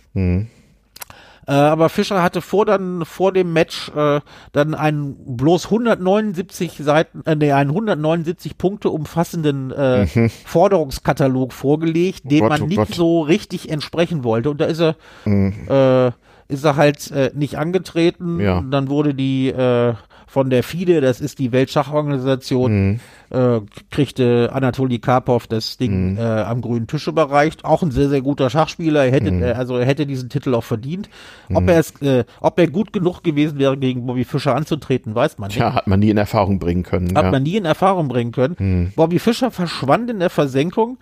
[1.49, 4.21] Äh, aber Fischer hatte vor dann vor dem Match äh,
[4.53, 10.07] dann einen bloß 179 Seiten, äh, nee, einen 179 Punkte umfassenden äh,
[10.45, 12.95] Forderungskatalog vorgelegt, dem Gott, man oh nicht Gott.
[12.95, 14.51] so richtig entsprechen wollte.
[14.51, 16.13] Und da ist er, äh,
[16.53, 18.41] ist er halt äh, nicht angetreten.
[18.41, 18.59] Ja.
[18.59, 19.95] Und Dann wurde die äh,
[20.29, 23.61] von der FIDE, das ist die Weltschachorganisation, äh,
[23.91, 27.65] kriegte Anatoli Karpov das Ding äh, am grünen Tisch überreicht.
[27.65, 29.07] Auch ein sehr, sehr guter Schachspieler.
[29.07, 31.09] Er hätte, äh, also er hätte diesen Titel auch verdient.
[31.53, 35.39] Ob er es, äh, ob er gut genug gewesen wäre, gegen Bobby Fischer anzutreten, weiß
[35.39, 35.57] man nicht.
[35.57, 37.17] Tja, hat man nie in Erfahrung bringen können.
[37.17, 37.31] Hat ja.
[37.31, 38.93] man nie in Erfahrung bringen können.
[38.95, 40.99] Bobby Fischer verschwand in der Versenkung,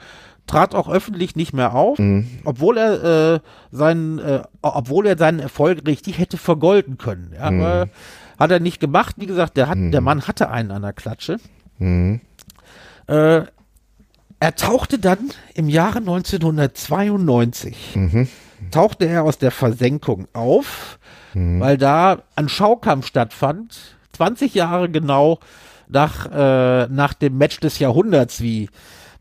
[0.46, 1.98] trat auch öffentlich nicht mehr auf,
[2.44, 3.40] obwohl er äh,
[3.72, 7.32] seinen, äh, obwohl er seinen Erfolg richtig hätte vergolden können.
[7.34, 7.88] Ja, aber
[8.38, 9.16] hat er nicht gemacht.
[9.18, 11.38] Wie gesagt, der hat, der Mann hatte einen an der Klatsche.
[13.06, 13.42] Äh,
[14.38, 15.18] er tauchte dann
[15.54, 17.96] im Jahre 1992
[18.70, 20.98] tauchte er aus der Versenkung auf,
[21.60, 25.38] weil da ein Schaukampf stattfand, 20 Jahre genau
[25.88, 28.68] nach, äh, nach dem Match des Jahrhunderts, wie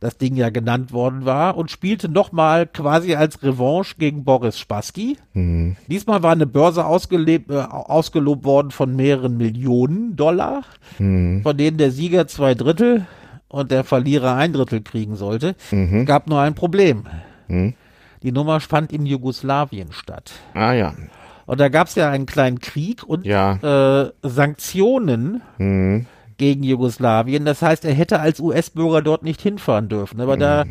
[0.06, 5.18] das Ding ja genannt worden war, und spielte nochmal quasi als Revanche gegen Boris Spassky.
[5.34, 10.62] Diesmal war eine Börse ausgelebt, äh, ausgelobt worden von mehreren Millionen Dollar,
[10.98, 13.06] von denen der Sieger zwei Drittel
[13.48, 15.56] und der Verlierer ein Drittel kriegen sollte.
[15.72, 16.06] Mhm.
[16.06, 17.06] Gab nur ein Problem.
[18.24, 20.32] Die Nummer fand in Jugoslawien statt.
[20.54, 20.94] Ah ja.
[21.48, 24.04] Und da gab es ja einen kleinen Krieg und Ja.
[24.04, 26.06] äh, Sanktionen Mhm.
[26.38, 27.46] Gegen Jugoslawien.
[27.46, 30.22] Das heißt, er hätte als US-Bürger dort nicht hinfahren dürfen.
[30.22, 30.66] Aber da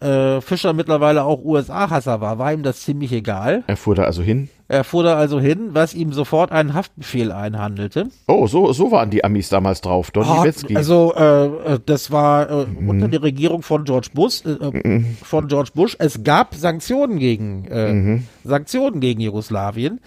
[0.00, 3.64] äh, Fischer mittlerweile auch USA-Hasser war, war ihm das ziemlich egal.
[3.66, 4.48] Er fuhr da also hin.
[4.70, 8.08] Er fuhr da also hin, was ihm sofort einen Haftbefehl einhandelte.
[8.26, 10.10] Oh, so, so waren die Amis damals drauf.
[10.10, 10.76] Don Ah, Nowitzki.
[10.76, 15.48] Also äh, äh, das war äh, unter der Regierung von George Bush, äh, äh, von
[15.48, 15.96] George Bush.
[15.98, 20.00] Es gab Sanktionen gegen äh, Sanktionen gegen Jugoslawien.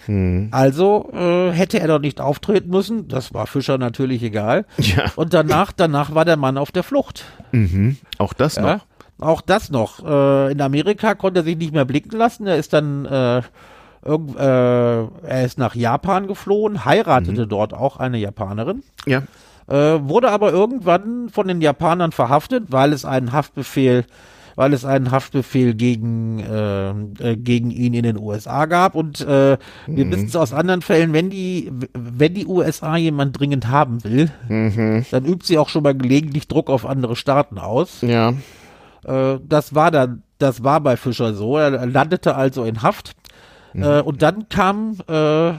[0.52, 3.08] Also äh, hätte er doch nicht auftreten müssen.
[3.08, 4.64] Das war Fischer natürlich egal.
[4.78, 5.06] Ja.
[5.16, 7.24] Und danach, danach war der Mann auf der Flucht.
[7.50, 7.96] Mhm.
[8.18, 8.62] Auch das Ja?
[8.76, 8.86] noch.
[9.22, 10.04] Auch das noch.
[10.04, 12.46] Äh, in Amerika konnte er sich nicht mehr blicken lassen.
[12.46, 13.42] Er ist dann äh,
[14.04, 18.82] irgend, äh, er ist nach Japan geflohen, heiratete dort auch eine Japanerin.
[19.06, 19.22] Ja.
[19.68, 24.04] Äh, wurde aber irgendwann von den Japanern verhaftet, weil es einen Haftbefehl,
[24.56, 28.96] weil es einen Haftbefehl gegen, äh, äh, gegen ihn in den USA gab.
[28.96, 29.56] Und äh,
[29.86, 34.32] wir wissen es aus anderen Fällen, wenn die, wenn die USA jemand dringend haben will,
[34.48, 38.00] dann übt sie auch schon mal gelegentlich Druck auf andere Staaten aus.
[38.00, 38.34] Ja.
[39.04, 41.56] Äh, das war dann, das war bei Fischer so.
[41.58, 43.12] Er landete also in Haft.
[43.74, 45.52] Äh, und dann kam äh,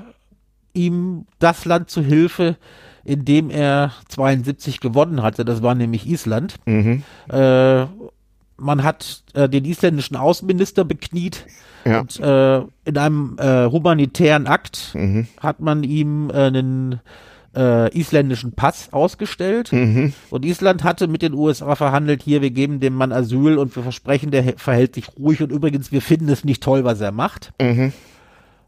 [0.73, 2.57] ihm das Land zu Hilfe,
[3.03, 5.45] in dem er 72 gewonnen hatte.
[5.45, 6.55] Das war nämlich Island.
[6.65, 7.03] Mhm.
[7.29, 7.85] Äh,
[8.57, 11.45] man hat äh, den isländischen Außenminister bekniet.
[11.85, 11.99] Ja.
[12.01, 15.27] Und in einem humanitären Akt Mhm.
[15.41, 17.01] hat man ihm einen
[17.55, 19.71] äh, isländischen Pass ausgestellt.
[19.71, 20.13] Mhm.
[20.29, 23.83] Und Island hatte mit den USA verhandelt, hier, wir geben dem Mann Asyl und wir
[23.83, 27.51] versprechen, der verhält sich ruhig und übrigens, wir finden es nicht toll, was er macht.
[27.61, 27.93] Mhm.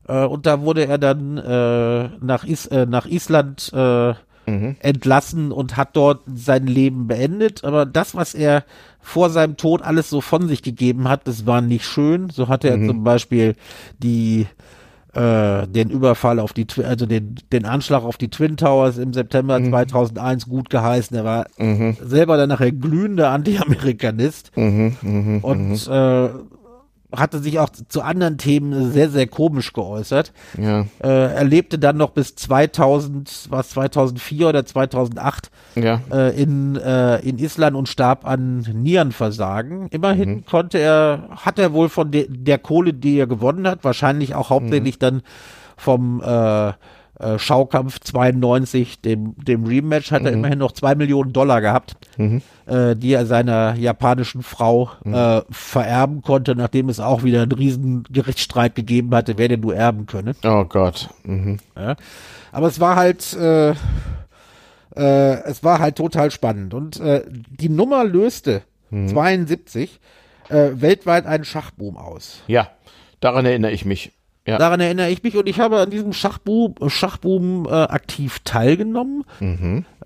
[0.08, 4.13] Äh, und da wurde er dann äh, nach, Is äh, nach Island äh,
[4.48, 4.76] Mhm.
[4.80, 7.63] entlassen und hat dort sein Leben beendet.
[7.63, 8.63] Aber das, was er
[9.02, 12.30] vor seinem Tod alles so von sich gegeben hat, das war nicht schön.
[12.30, 13.56] So hatte er zum Beispiel
[13.98, 14.45] die
[15.15, 19.63] äh, den Überfall auf die, also den, den Anschlag auf die Twin Towers im September
[19.63, 21.15] 2001 gut geheißen.
[21.17, 21.45] Er war
[22.01, 24.95] selber dann nachher glühender Anti-Amerikanist Mhm.
[25.01, 25.39] Mhm.
[25.41, 26.30] und äh,
[27.15, 30.34] hatte sich auch zu anderen Themen sehr, sehr komisch geäußert.
[30.58, 30.82] Ja.
[31.01, 35.99] Äh, er lebte dann noch bis 2000, was 2004 oder 2008 Ja.
[36.11, 39.88] äh, in, äh, in Island und starb an Nierenversagen.
[39.89, 40.45] Immerhin Mhm.
[40.45, 44.49] konnte er, hat er wohl von de, der Kohle, die er gewonnen hat, wahrscheinlich auch
[44.49, 44.53] Mhm.
[44.53, 45.21] hauptsächlich dann
[45.77, 46.69] vom äh,
[47.17, 50.38] äh, Schaukampf 92, dem, dem Rematch, hat er Mhm.
[50.39, 55.13] immerhin noch zwei Millionen Dollar gehabt, äh, die er seiner japanischen Frau Mhm.
[55.13, 59.73] äh, vererben konnte, nachdem es auch wieder einen riesen Gerichtsstreit gegeben hatte, wer denn nur
[59.75, 60.35] erben könne.
[60.43, 61.09] Oh Gott.
[61.23, 61.59] Mhm.
[61.77, 61.95] Ja.
[62.51, 63.75] Aber es war halt, äh,
[64.95, 66.73] äh, es war halt total spannend.
[66.73, 69.99] Und äh, die Nummer löste 72
[70.49, 72.41] äh, weltweit einen Schachboom aus.
[72.47, 72.69] Ja.
[73.19, 74.12] Daran erinnere ich mich.
[74.47, 74.60] Ja.
[74.60, 79.23] Daran erinnere ich mich und ich habe an diesem Schachboom, Schachboom äh, aktiv teilgenommen.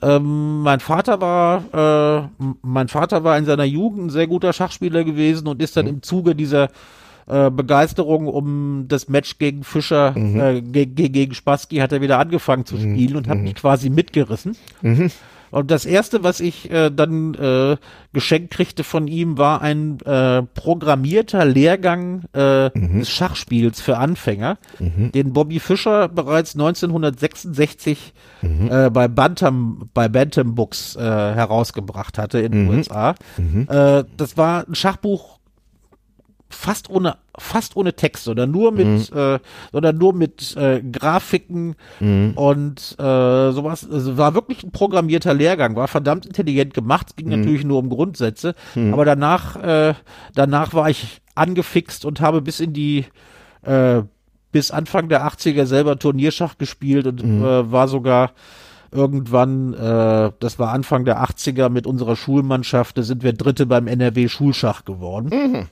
[0.02, 5.04] Ähm, mein Vater war, äh, mein Vater war in seiner Jugend ein sehr guter Schachspieler
[5.04, 6.70] gewesen und ist dann im Zuge dieser
[7.30, 12.20] äh, Begeisterung um das Match gegen Fischer, äh, ge ge gegen Spassky, hat er wieder
[12.20, 14.56] angefangen zu spielen und hat mich quasi mitgerissen.
[15.52, 17.78] Und das erste, was ich äh, dann äh,
[18.14, 24.58] geschenkt kriegte von ihm, war ein äh, programmierter Lehrgang äh, des Schachspiels für Anfänger,
[25.12, 28.14] den Bobby Fischer bereits 1966
[28.70, 33.16] äh, bei Bantam bei Bantam Books äh, herausgebracht hatte in den USA.
[33.68, 35.39] Äh, das war ein Schachbuch
[36.50, 39.40] fast ohne fast ohne Text, sondern nur mit äh,
[39.72, 41.76] sondern nur mit äh, Grafiken
[42.36, 43.88] und äh, sowas.
[43.90, 48.56] Also war wirklich ein programmierter Lehrgang, war verdammt intelligent gemacht, ging natürlich nur um Grundsätze,
[48.94, 49.94] aber danach äh,
[50.34, 53.06] danach war ich angefixt und habe bis in die
[53.62, 54.02] äh,
[54.52, 58.32] bis Anfang der 80er selber Turnierschach gespielt und äh, war sogar
[58.92, 63.88] irgendwann, äh, das war Anfang der 80er mit unserer Schulmannschaft, da sind wir Dritte beim
[63.88, 65.70] NRW Schulschach geworden.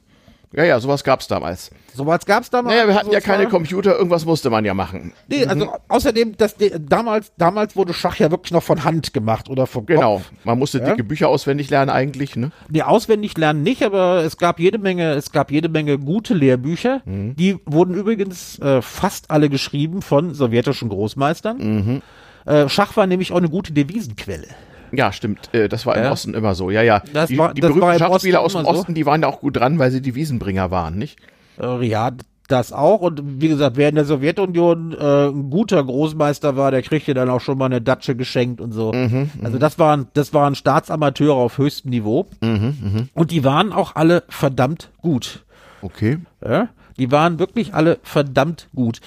[0.53, 1.71] Ja, ja, sowas gab's damals.
[1.93, 2.73] Sowas gab's damals.
[2.73, 5.11] Naja, wir hatten also ja keine war- Computer, irgendwas musste man ja machen.
[5.27, 9.67] Nee, also außerdem, das, damals, damals wurde Schach ja wirklich noch von Hand gemacht oder
[9.67, 10.15] vom Genau.
[10.17, 10.31] Kopf.
[10.45, 10.85] Man musste Ja?
[10.91, 12.51] dicke Bücher auswendig lernen eigentlich, ne?
[12.69, 17.01] Nee, auswendig lernen nicht, aber es gab jede Menge, es gab jede Menge gute Lehrbücher.
[17.05, 22.01] Die wurden übrigens äh, fast alle geschrieben von sowjetischen Großmeistern.
[22.45, 24.47] Äh, Schach war nämlich auch eine gute Devisenquelle.
[24.91, 25.53] Ja, stimmt.
[25.53, 26.11] Äh, das war im Ja.
[26.11, 26.69] Osten immer so.
[26.71, 27.01] Ja, ja.
[27.13, 28.79] Das die war- die berühmten Schachspieler aus Osten dem so.
[28.79, 31.19] Osten, die waren ja auch gut dran, weil sie die Wiesenbringer waren, nicht?
[31.61, 32.11] Äh, ja,
[32.49, 33.01] Das auch.
[33.01, 37.29] Und wie gesagt, wer in der Sowjetunion äh, ein guter Großmeister war, der kriegte dann
[37.29, 38.93] auch schon mal eine Datsche geschenkt und so.
[38.93, 42.25] Mhm, also das waren, das waren Staatsamateure auf höchstem Niveau.
[42.39, 45.43] Mhm, Und die waren auch alle verdammt gut.
[45.81, 46.19] Okay.
[46.41, 46.69] Ja?
[46.97, 49.01] Die waren wirklich alle verdammt gut.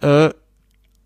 [0.00, 0.30] Äh,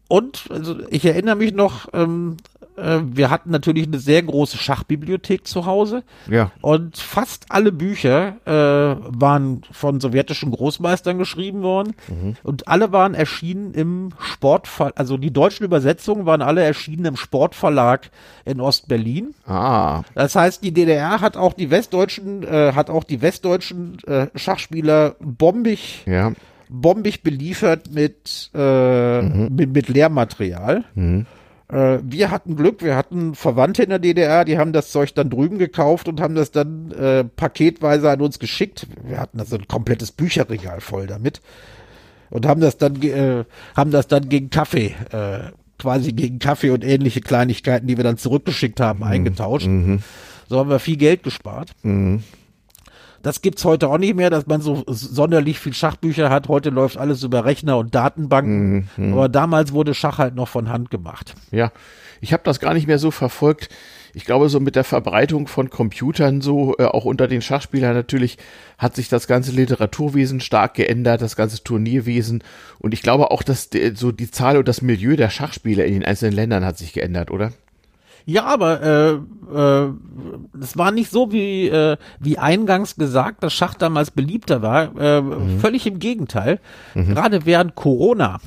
[0.09, 2.37] und also ich erinnere mich noch, ähm,
[2.79, 6.03] äh, wir hatten natürlich eine sehr große Schachbibliothek zu Hause.
[6.31, 6.53] Ja.
[6.61, 11.95] Und fast alle Bücher äh, waren von sowjetischen Großmeistern geschrieben worden.
[12.43, 18.11] Und alle waren erschienen im Sportverlag, also die deutschen Übersetzungen waren alle erschienen im Sportverlag
[18.45, 19.35] in Ostberlin.
[19.47, 20.03] Ah.
[20.15, 25.17] Das heißt, die DDR hat auch die westdeutschen, äh, hat auch die westdeutschen äh, Schachspieler
[25.21, 26.33] bombig, Ja.
[26.69, 30.85] bombig beliefert mit, äh, mit, mit Lehrmaterial.
[31.71, 35.31] Äh, wir hatten Glück, wir hatten Verwandte in der DDR, die haben das Zeug dann
[35.31, 38.87] drüben gekauft und haben das dann äh, paketweise an uns geschickt.
[39.05, 41.41] Wir hatten also ein komplettes Bücherregal voll damit
[42.31, 43.45] und haben das dann, äh,
[43.77, 48.19] haben das dann gegen Kaffee, äh, quasi gegen Kaffee und ähnliche Kleinigkeiten, die wir dann
[48.19, 49.67] zurückgeschickt haben, eingetauscht.
[50.49, 51.73] So haben wir viel Geld gespart.
[53.29, 56.49] Das gibt's heute auch nicht mehr, dass man so sonderlich viel Schachbücher hat.
[56.49, 58.89] Heute läuft alles über Rechner und Datenbanken.
[59.13, 61.35] Aber damals wurde Schach halt noch von Hand gemacht.
[61.51, 61.71] Ja,
[62.23, 63.69] ich habe das gar nicht mehr so verfolgt.
[64.15, 68.39] Ich glaube, so mit der Verbreitung von Computern, so äh, auch unter den Schachspielern natürlich,
[68.79, 72.43] hat sich das ganze Literaturwesen stark geändert, das ganze Turnierwesen.
[72.79, 75.93] Und ich glaube auch, dass die, so die Zahl und das Milieu der Schachspieler in
[75.93, 77.53] den einzelnen Ländern hat sich geändert, oder?
[78.31, 79.13] Ja, aber äh,
[79.57, 79.89] äh,
[80.61, 84.95] es war nicht so wie äh, wie eingangs gesagt, dass Schach damals beliebter war.
[85.01, 85.23] Äh,
[85.61, 86.61] Völlig im Gegenteil.
[86.95, 88.39] Gerade während Corona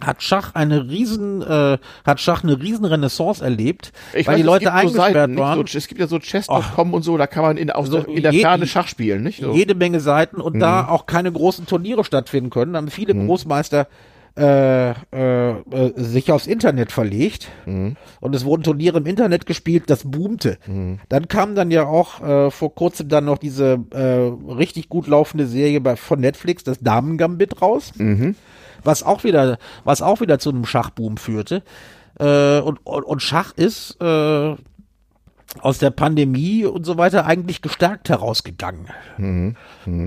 [0.00, 4.72] hat Schach eine riesen äh, hat Schach eine riesen Renaissance erlebt, weil weiß, die Leute
[4.72, 5.66] eingesperrt Seiten, waren.
[5.66, 8.22] So, es gibt ja so Chess.com und so, da kann man in, So, der, in
[8.22, 9.42] der je- Ferne Schach spielen, nicht?
[9.42, 9.52] So.
[9.52, 13.86] jede Menge Seiten und da auch keine großen Turniere stattfinden können, haben viele Großmeister
[14.38, 17.48] äh, äh, äh, sich aufs Internet verlegt
[18.20, 20.58] und es wurden Turniere im Internet gespielt, das boomte.
[21.08, 25.46] Dann kam dann ja auch äh, vor kurzem dann noch diese äh, richtig gut laufende
[25.46, 27.92] Serie bei, von Netflix, das Damen-Gambit raus,
[28.84, 31.62] was auch wieder, was auch wieder zu einem Schachboom führte.
[32.20, 33.98] Äh, und, und, und Schach ist
[35.60, 38.88] aus der Pandemie und so weiter eigentlich gestärkt herausgegangen.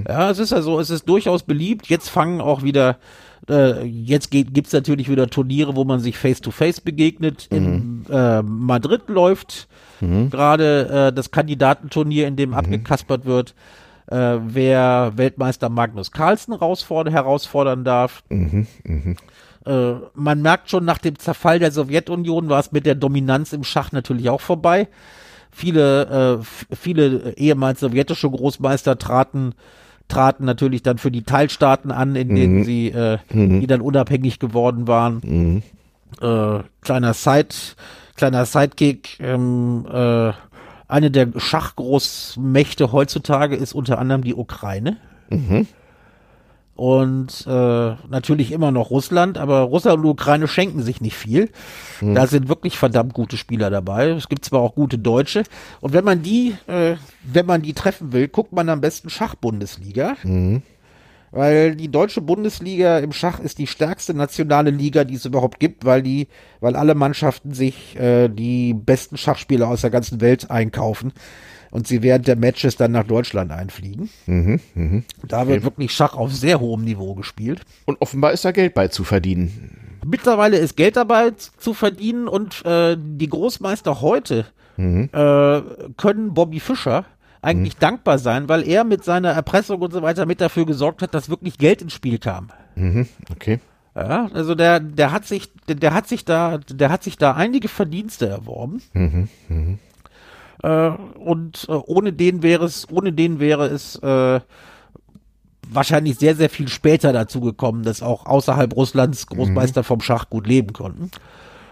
[0.08, 1.88] Ja, es ist ja so, es ist durchaus beliebt.
[1.88, 2.98] Jetzt fangen auch wieder,
[3.50, 7.48] äh, jetzt geht, gibt's natürlich wieder Turniere, wo man sich face-to-face begegnet.
[7.50, 9.68] In äh, Madrid läuft
[10.30, 13.54] gerade äh, das Kandidatenturnier, in dem abgekaspert wird,
[14.08, 18.24] äh, wer Weltmeister Magnus Carlsen herausfordern, darf.
[19.66, 23.64] Äh, man merkt schon, nach dem Zerfall der Sowjetunion war es mit der Dominanz im
[23.64, 24.88] Schach natürlich auch vorbei.
[25.52, 29.54] Viele, äh, viele ehemals sowjetische Großmeister traten,
[30.12, 33.18] traten natürlich dann für die Teilstaaten an, in denen sie, äh,
[33.60, 35.64] die dann unabhängig geworden waren.
[36.22, 37.56] Äh, kleiner Side,
[38.16, 40.34] kleiner Sidekick, ähm, äh,
[40.88, 44.98] eine der Schachgroßmächte heutzutage ist unter anderem die Ukraine.
[46.82, 51.52] Und äh, natürlich immer noch Russland, aber Russland und Ukraine schenken sich nicht viel.
[52.16, 54.10] Da sind wirklich verdammt gute Spieler dabei.
[54.10, 55.44] Es gibt zwar auch gute Deutsche.
[55.82, 60.16] Und wenn man die, äh, wenn man die treffen will, guckt man am besten Schachbundesliga.
[61.30, 65.86] Weil die deutsche Bundesliga im Schach ist die stärkste nationale Liga, die es überhaupt gibt,
[65.86, 66.30] weil die,
[66.62, 71.14] weil alle Mannschaften sich äh, die besten Schachspieler aus der ganzen Welt einkaufen
[71.72, 74.10] und sie während der Matches dann nach Deutschland einfliegen.
[75.28, 77.62] Da wird wirklich Schach auf sehr hohem Niveau gespielt.
[77.86, 80.00] Und offenbar ist da Geld bei zu verdienen.
[80.06, 84.46] Mittlerweile ist Geld dabei zu verdienen und äh, die Großmeister heute
[84.78, 85.62] äh,
[85.98, 87.06] können Bobby Fischer
[87.42, 91.14] eigentlich dankbar sein, weil er mit seiner Erpressung und so weiter mit dafür gesorgt hat,
[91.14, 92.50] dass wirklich Geld ins Spiel kam.
[93.32, 93.60] Okay.
[93.96, 97.34] Ja, also der, der hat sich, der, der hat sich da, der hat sich da
[97.34, 98.82] einige Verdienste erworben.
[100.64, 104.40] Äh, und äh, ohne den wäre es, ohne den wäre es äh,
[105.68, 110.48] wahrscheinlich sehr, sehr viel später dazu gekommen, dass auch außerhalb Russlands Großmeister vom Schach gut
[110.48, 111.12] leben konnten.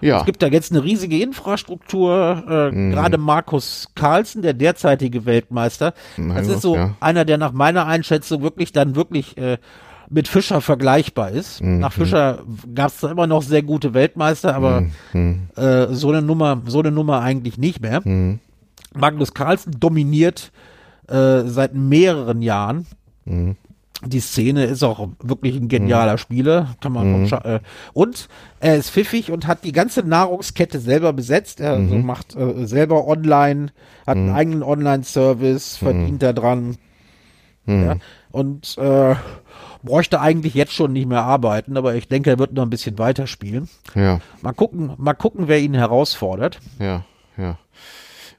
[0.01, 0.19] Ja.
[0.19, 2.43] Es gibt da jetzt eine riesige Infrastruktur.
[2.47, 6.95] Äh, Gerade Markus Carlsen, der derzeitige Weltmeister, das Magnus, ist so ja.
[7.01, 9.57] einer, der nach meiner Einschätzung wirklich dann wirklich äh,
[10.09, 11.61] mit Fischer vergleichbar ist.
[11.61, 16.61] Nach Fischer gab es da immer noch sehr gute Weltmeister, aber äh, so eine Nummer,
[16.65, 18.01] so eine Nummer eigentlich nicht mehr.
[18.95, 20.51] Magnus Carlsen dominiert
[21.07, 22.87] äh, seit mehreren Jahren.
[24.05, 27.59] Die Szene ist auch wirklich ein genialer Spieler, kann man Scha- äh,
[27.93, 28.29] und
[28.59, 31.59] er ist pfiffig und hat die ganze Nahrungskette selber besetzt.
[31.59, 33.67] Er also macht äh, selber online,
[34.07, 36.23] hat einen eigenen Online-Service, verdient.
[37.65, 37.83] Mhm.
[37.83, 37.95] Ja?
[38.31, 39.15] Und äh,
[39.83, 42.97] bräuchte eigentlich jetzt schon nicht mehr arbeiten, aber ich denke, er wird noch ein bisschen
[42.97, 43.67] weiterspielen.
[43.95, 44.19] Ja.
[44.41, 46.59] Mal gucken, mal gucken, wer ihn herausfordert.
[46.79, 47.03] Ja,
[47.37, 47.57] ja.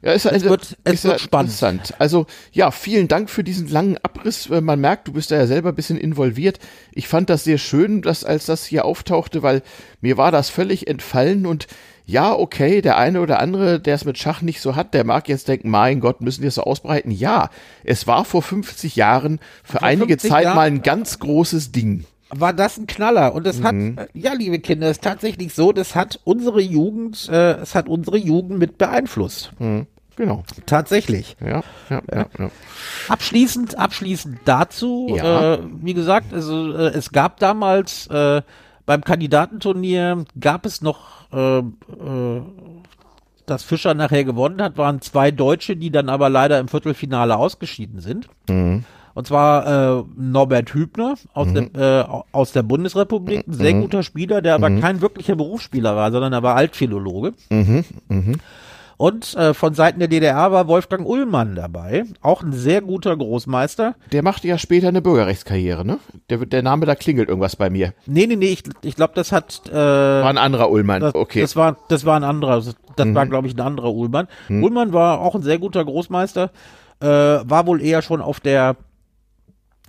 [0.02, 1.50] Ja, ist, es wird, es ist wird spannend.
[1.50, 1.94] interessant.
[1.98, 4.48] Also ja, vielen Dank für diesen langen Abriss.
[4.48, 6.58] Man merkt, du bist da ja selber ein bisschen involviert.
[6.92, 9.62] Ich fand das sehr schön, dass als das hier auftauchte, weil
[10.00, 11.66] mir war das völlig entfallen und
[12.06, 15.28] ja, okay, der eine oder andere, der es mit Schach nicht so hat, der mag
[15.28, 17.12] jetzt denken, mein Gott, müssen die es so ausbreiten.
[17.12, 17.50] Ja,
[17.84, 22.04] es war vor 50 Jahren für vor einige Zeit Jahren mal ein ganz großes Ding
[22.30, 23.34] war das ein Knaller.
[23.34, 23.96] Und es mhm.
[23.98, 27.88] hat, ja, liebe Kinder, es ist tatsächlich so, das hat unsere Jugend, äh, es hat
[27.88, 29.52] unsere Jugend mit beeinflusst.
[29.58, 29.86] Mhm.
[30.16, 30.44] Genau.
[30.66, 31.36] Tatsächlich.
[31.40, 32.50] Ja, ja, ja, ja.
[33.08, 35.54] Abschließend, abschließend dazu, ja.
[35.54, 38.42] äh, wie gesagt, also äh, es gab damals äh,
[38.84, 42.42] beim Kandidatenturnier gab es noch äh, äh,
[43.46, 48.00] das Fischer nachher gewonnen hat, waren zwei Deutsche, die dann aber leider im Viertelfinale ausgeschieden
[48.00, 48.28] sind.
[48.48, 48.84] Mhm.
[49.14, 51.72] Und zwar äh, Norbert Hübner aus, mhm.
[51.72, 53.82] der, äh, aus der Bundesrepublik, ein sehr mhm.
[53.82, 54.80] guter Spieler, der aber mhm.
[54.80, 57.34] kein wirklicher Berufsspieler war, sondern er war Altphilologe.
[57.50, 57.84] Mhm.
[58.08, 58.34] Mhm.
[59.00, 63.94] Und äh, von Seiten der DDR war Wolfgang Ullmann dabei, auch ein sehr guter Großmeister.
[64.12, 66.00] Der machte ja später eine Bürgerrechtskarriere, ne?
[66.28, 67.94] Der, der Name, da klingelt irgendwas bei mir.
[68.04, 69.62] Nee, nee, nee, ich, ich glaube, das hat...
[69.70, 71.40] Äh, war ein anderer Ullmann, das, okay.
[71.40, 72.62] Das war, das war ein anderer,
[72.96, 73.14] das mhm.
[73.14, 74.28] war, glaube ich, ein anderer Ullmann.
[74.48, 74.64] Mhm.
[74.64, 76.50] Ullmann war auch ein sehr guter Großmeister,
[77.00, 78.76] äh, war wohl eher schon auf der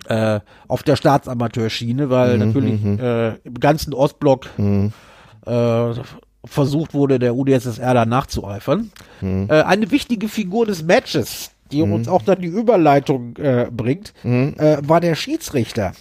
[0.07, 2.99] äh, auf der Staatsamateurschiene, weil mhm, natürlich mhm.
[2.99, 4.93] äh, im ganzen Ostblock mhm.
[5.45, 5.93] äh,
[6.45, 8.91] versucht wurde, der UdSSR da nachzueifern.
[9.21, 9.47] Mhm.
[9.49, 11.93] Äh, eine wichtige Figur des Matches, die mhm.
[11.93, 14.55] uns auch dann die Überleitung äh, bringt, mhm.
[14.57, 15.93] äh, war der Schiedsrichter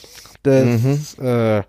[0.45, 1.63] des äh,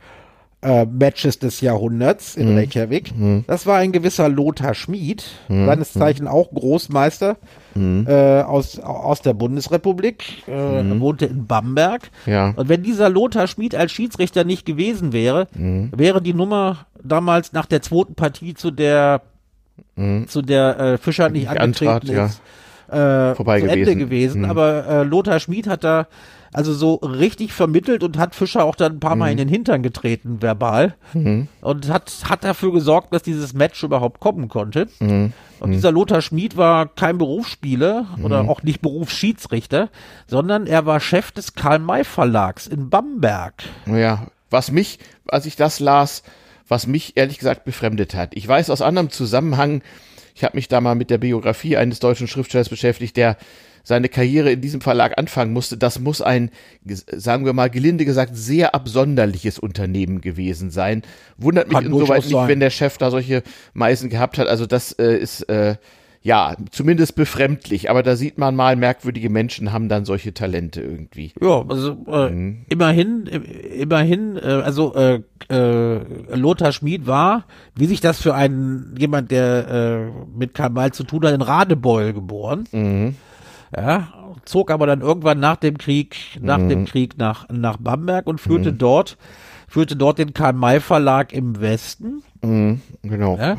[0.61, 2.57] äh, Matches des Jahrhunderts in mhm.
[2.57, 3.17] Reykjavik.
[3.17, 3.43] Mhm.
[3.47, 5.65] Das war ein gewisser Lothar Schmid, mhm.
[5.65, 7.37] seines Zeichen auch Großmeister
[7.73, 8.05] mhm.
[8.07, 10.99] äh, aus, aus der Bundesrepublik, äh, mhm.
[10.99, 12.11] wohnte in Bamberg.
[12.25, 12.53] Ja.
[12.55, 15.91] Und wenn dieser Lothar Schmid als Schiedsrichter nicht gewesen wäre, mhm.
[15.95, 19.21] wäre die Nummer damals nach der zweiten Partie, zu der
[19.95, 20.27] mhm.
[20.27, 22.29] zu der äh, Fischer nicht angetreten Antrat, ist, ja.
[22.91, 23.79] Äh, Vorbei zu gewesen.
[23.79, 24.45] Ende gewesen.
[24.45, 26.07] Aber äh, Lothar Schmid hat da
[26.53, 29.31] also so richtig vermittelt und hat Fischer auch dann ein paar Mal mhm.
[29.31, 30.95] in den Hintern getreten, verbal.
[31.13, 31.47] Mhm.
[31.61, 34.87] Und hat, hat dafür gesorgt, dass dieses Match überhaupt kommen konnte.
[34.99, 35.31] Mhm.
[35.59, 35.73] Und mhm.
[35.73, 38.49] dieser Lothar Schmid war kein Berufsspieler oder Mhm.
[38.49, 39.89] auch nicht Berufsschiedsrichter,
[40.27, 43.63] sondern er war Chef des Karl-May Verlags in Bamberg.
[43.85, 46.23] Ja, was mich, als ich das las,
[46.67, 48.31] was mich ehrlich gesagt befremdet hat.
[48.33, 49.81] Ich weiß aus anderem Zusammenhang,
[50.35, 53.37] ich habe mich da mal mit der Biografie eines deutschen Schriftstellers beschäftigt, der
[53.83, 56.51] seine Karriere in diesem Verlag anfangen musste, das muss ein,
[56.85, 61.01] sagen wir mal gelinde gesagt, sehr absonderliches Unternehmen gewesen sein.
[61.37, 62.47] Wundert mich Kann insoweit nicht, sein.
[62.47, 64.47] wenn der Chef da solche Meisen gehabt hat.
[64.47, 65.75] Also das äh, ist äh,
[66.23, 71.31] ja zumindest befremdlich, aber da sieht man mal, merkwürdige Menschen haben dann solche Talente irgendwie.
[71.41, 72.65] Ja, also äh, Mhm.
[72.69, 73.37] immerhin, äh,
[73.81, 76.01] immerhin, äh, also äh, äh,
[76.35, 77.45] Lothar Schmid war,
[77.75, 81.41] wie sich das für einen jemand, der äh, mit Karl May zu tun hat, in
[81.41, 82.65] Radebeul geboren.
[82.71, 83.15] Mhm.
[83.75, 84.09] Ja,
[84.45, 86.69] zog aber dann irgendwann nach dem Krieg, nach Mhm.
[86.69, 89.17] dem Krieg nach, nach Bamberg und führte dort,
[89.67, 92.21] führte dort den Karl May Verlag im Westen.
[92.43, 92.81] Mhm.
[93.01, 93.37] Genau.
[93.37, 93.57] Ja.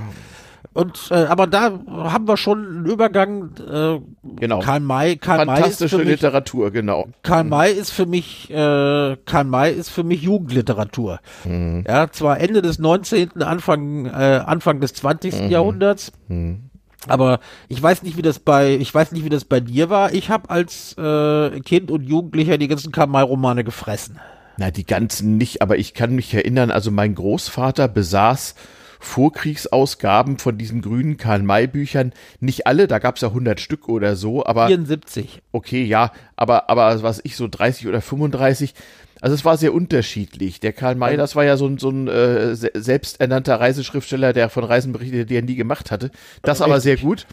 [0.74, 3.50] Und äh, aber da haben wir schon einen Übergang.
[3.58, 4.00] Äh,
[4.36, 4.60] Genau.
[4.60, 7.08] Karl May, Karl May ist Fantastische für mich, Literatur, genau.
[7.22, 11.20] Karl May ist für mich, äh, Karl May ist für mich Jugendliteratur.
[11.44, 11.84] Mhm.
[11.86, 15.42] Ja, zwar Ende des 19., Anfang, äh, Anfang des 20.
[15.42, 15.50] Mhm.
[15.50, 16.12] Jahrhunderts.
[16.28, 16.70] Mhm.
[17.08, 20.12] Aber ich weiß nicht, wie das bei, ich weiß nicht, wie das bei dir war.
[20.14, 24.18] Ich habe als äh, Kind und Jugendlicher die ganzen Karl-May-Romane gefressen.
[24.56, 28.54] Na, die ganzen nicht, aber ich kann mich erinnern, also mein Großvater besaß
[29.02, 32.12] Vorkriegsausgaben von diesen grünen Karl-May-Büchern.
[32.40, 35.42] Nicht alle, da gab es ja 100 Stück oder so, aber 74.
[35.52, 38.74] okay, ja, aber, aber was ich so 30 oder 35.
[39.20, 40.58] Also es war sehr unterschiedlich.
[40.58, 44.48] Der Karl May, das war ja so ein, so ein äh, se- selbsternannter Reiseschriftsteller, der
[44.48, 46.10] von Reisen berichtet, die er nie gemacht hatte.
[46.42, 47.26] Das aber sehr gut.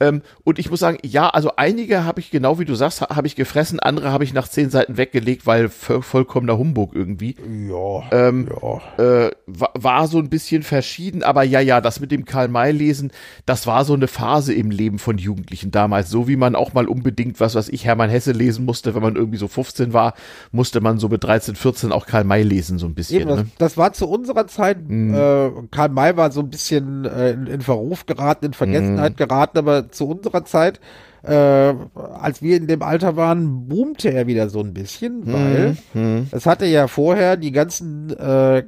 [0.00, 3.16] Ähm, und ich muss sagen, ja, also einige habe ich, genau wie du sagst, ha-
[3.16, 7.34] habe ich gefressen, andere habe ich nach zehn Seiten weggelegt, weil vo- vollkommener Humbug irgendwie.
[7.68, 8.04] Ja.
[8.12, 9.26] Ähm, ja.
[9.26, 12.70] äh, war, war so ein bisschen verschieden, aber ja, ja, das mit dem Karl May
[12.70, 13.10] lesen,
[13.44, 16.10] das war so eine Phase im Leben von Jugendlichen damals.
[16.10, 19.16] So wie man auch mal unbedingt, was weiß ich, Hermann Hesse lesen musste, wenn man
[19.16, 20.14] irgendwie so 15 war,
[20.52, 23.20] musste man so mit 13, 14 auch Karl May lesen, so ein bisschen.
[23.22, 23.46] Eben, das, Ne?
[23.58, 25.14] das war zu unserer Zeit, Mhm.
[25.14, 29.16] äh, Karl May war so ein bisschen äh, in, in Verruf geraten, in Vergessenheit Mhm.
[29.16, 30.80] geraten, aber zu unserer Zeit,
[31.22, 36.28] äh, als wir in dem Alter waren, boomte er wieder so ein bisschen, weil Mhm.
[36.30, 38.62] es hatte ja vorher die ganzen äh,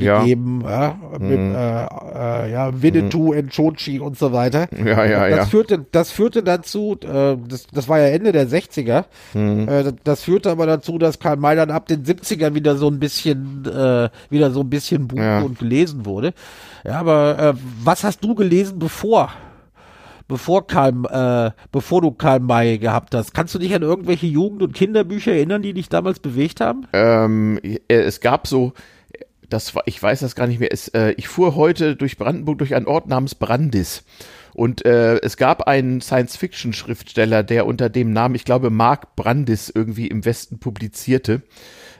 [0.00, 0.62] gegeben.
[0.64, 1.54] Ja, ja mit, mhm.
[1.54, 4.06] äh, äh, ja Winnetou, Enchochi mhm.
[4.06, 4.68] und so weiter.
[4.76, 5.44] Ja, ja, das ja.
[5.46, 9.68] Führte, das führte dazu, äh, das, das war ja Ende der 60er, mhm.
[9.68, 12.88] Äh, das, das führte aber dazu, dass Karl May dann ab den 70ern wieder so
[12.88, 15.40] ein bisschen, äh, wieder so ein bisschen buch ja.
[15.40, 16.34] und gelesen wurde.
[16.84, 19.30] Ja, aber äh, was hast du gelesen bevor?
[20.30, 23.34] bevor Karl, äh, bevor du Karl May gehabt hast.
[23.34, 26.86] Kannst du dich an irgendwelche Jugend- und Kinderbücher erinnern, die dich damals bewegt haben?
[26.92, 28.72] Ähm, äh, es gab so,
[29.50, 30.72] das war, ich weiß das gar nicht mehr.
[30.72, 34.04] Es, äh, ich fuhr heute durch Brandenburg durch einen Ort namens Brandis.
[34.54, 40.08] Und äh, es gab einen Science-Fiction-Schriftsteller, der unter dem Namen, ich glaube, Mark Brandis irgendwie
[40.08, 41.42] im Westen publizierte.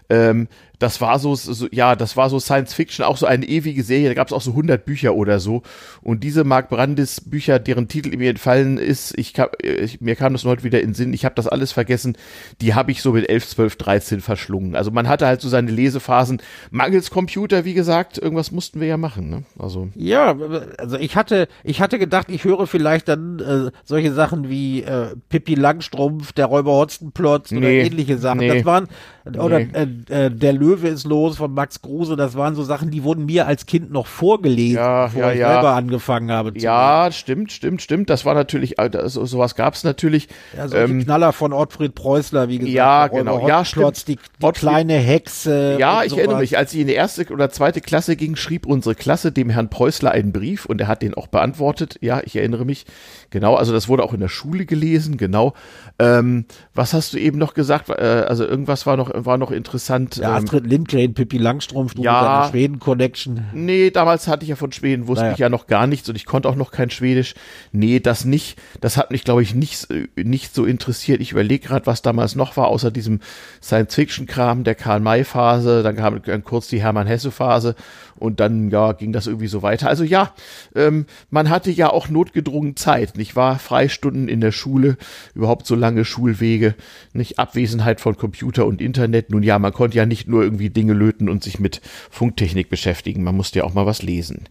[0.09, 0.49] Ähm,
[0.81, 4.09] das war so, so, ja, das war so Science Fiction, auch so eine ewige Serie.
[4.09, 5.63] Da gab es auch so 100 Bücher oder so.
[6.01, 10.33] Und diese Mark Brandis Bücher, deren Titel mir entfallen ist, ich, kam, ich mir kam
[10.33, 11.13] das heute wieder in den Sinn.
[11.13, 12.17] Ich habe das alles vergessen.
[12.63, 14.75] Die habe ich so mit 11, 12, 13 verschlungen.
[14.75, 18.17] Also man hatte halt so seine Lesephasen mangels Computer, wie gesagt.
[18.17, 19.29] Irgendwas mussten wir ja machen.
[19.29, 19.43] Ne?
[19.59, 20.35] Also ja,
[20.79, 25.15] also ich hatte, ich hatte gedacht, ich höre vielleicht dann äh, solche Sachen wie äh,
[25.29, 28.39] Pippi Langstrumpf, der Räuber Hotzenplotz nee, oder ähnliche Sachen.
[28.39, 28.89] Nee, das waren
[29.27, 29.69] oder nee.
[30.09, 33.03] äh, äh der Löwe Löwe ist los von Max Kruse, das waren so Sachen, die
[33.03, 35.53] wurden mir als Kind noch vorgelesen, ja, bevor ja, ich ja.
[35.53, 36.53] selber angefangen habe.
[36.59, 37.13] ja, machen.
[37.13, 38.11] stimmt, stimmt, stimmt.
[38.11, 40.29] Das war natürlich, also, so, sowas gab es natürlich.
[40.57, 42.75] Ja, so ähm, Knaller von Ottfried Preußler, wie gesagt.
[42.75, 43.47] Ja, genau.
[43.47, 44.07] Ja, stimmt.
[44.07, 45.77] Die, die Ottfried, kleine Hexe.
[45.79, 48.95] Ja, ich erinnere mich, als ich in die erste oder zweite Klasse ging, schrieb unsere
[48.95, 51.99] Klasse dem Herrn Preußler einen Brief und er hat den auch beantwortet.
[52.01, 52.87] Ja, ich erinnere mich.
[53.31, 55.55] Genau, also das wurde auch in der Schule gelesen, genau.
[55.99, 57.89] Ähm, was hast du eben noch gesagt?
[57.89, 60.17] Äh, also irgendwas war noch, war noch interessant.
[60.17, 63.45] Ja, ähm, Astrid Astrid Lindgren, Pippi Langstrumpf, du ja, mit Schweden-Connection.
[63.53, 65.35] Nee, damals hatte ich ja von Schweden, wusste naja.
[65.35, 67.35] ich ja noch gar nichts und ich konnte auch noch kein Schwedisch.
[67.73, 68.59] Nee, das nicht.
[68.81, 71.21] Das hat mich, glaube ich, nicht, nicht so interessiert.
[71.21, 73.21] Ich überlege gerade, was damals noch war, außer diesem
[73.63, 75.83] Science-Fiction-Kram der Karl-May-Phase.
[75.83, 77.75] Dann kam dann kurz die Hermann-Hesse-Phase
[78.21, 79.89] und dann ja, ging das irgendwie so weiter.
[79.89, 80.35] Also ja,
[80.75, 83.59] ähm, man hatte ja auch notgedrungen Zeit, nicht wahr?
[83.59, 84.97] Freistunden in der Schule,
[85.35, 86.75] überhaupt so lange Schulwege,
[87.13, 89.31] nicht Abwesenheit von Computer und Internet.
[89.31, 93.25] Nun ja, man konnte ja nicht nur irgendwie Dinge löten und sich mit Funktechnik beschäftigen,
[93.25, 94.45] man musste ja auch mal was lesen.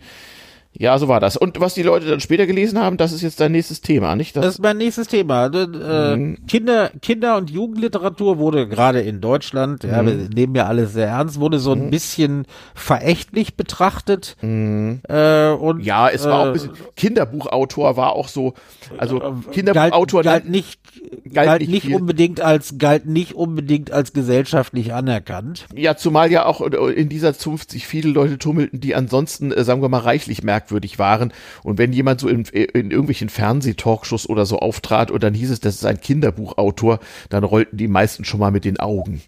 [0.79, 1.35] Ja, so war das.
[1.35, 4.37] Und was die Leute dann später gelesen haben, das ist jetzt dein nächstes Thema, nicht?
[4.37, 5.47] Das, das ist mein nächstes Thema.
[5.47, 6.37] Äh, mhm.
[6.47, 9.89] Kinder, Kinder- und Jugendliteratur wurde gerade in Deutschland, mhm.
[9.89, 10.29] ja, wir mhm.
[10.29, 11.89] nehmen ja alles sehr ernst, wurde so ein mhm.
[11.89, 14.37] bisschen verächtlich betrachtet.
[14.41, 15.01] Mhm.
[15.09, 18.53] Äh, und, ja, es war äh, auch ein äh, bisschen, Kinderbuchautor war auch so,
[18.97, 20.79] also äh, Kinderbuchautor galt, galt nicht,
[21.25, 21.95] galt, galt nicht, viel.
[21.95, 25.65] unbedingt als, galt nicht unbedingt als gesellschaftlich anerkannt.
[25.75, 29.89] Ja, zumal ja auch in dieser Zunft sich viele Leute tummelten, die ansonsten, sagen wir
[29.89, 31.33] mal, reichlich merken merkwürdig waren.
[31.63, 35.59] Und wenn jemand so in, in irgendwelchen Fernsehtalkshows oder so auftrat und dann hieß es,
[35.59, 36.99] das ist ein Kinderbuchautor,
[37.29, 39.21] dann rollten die meisten schon mal mit den Augen.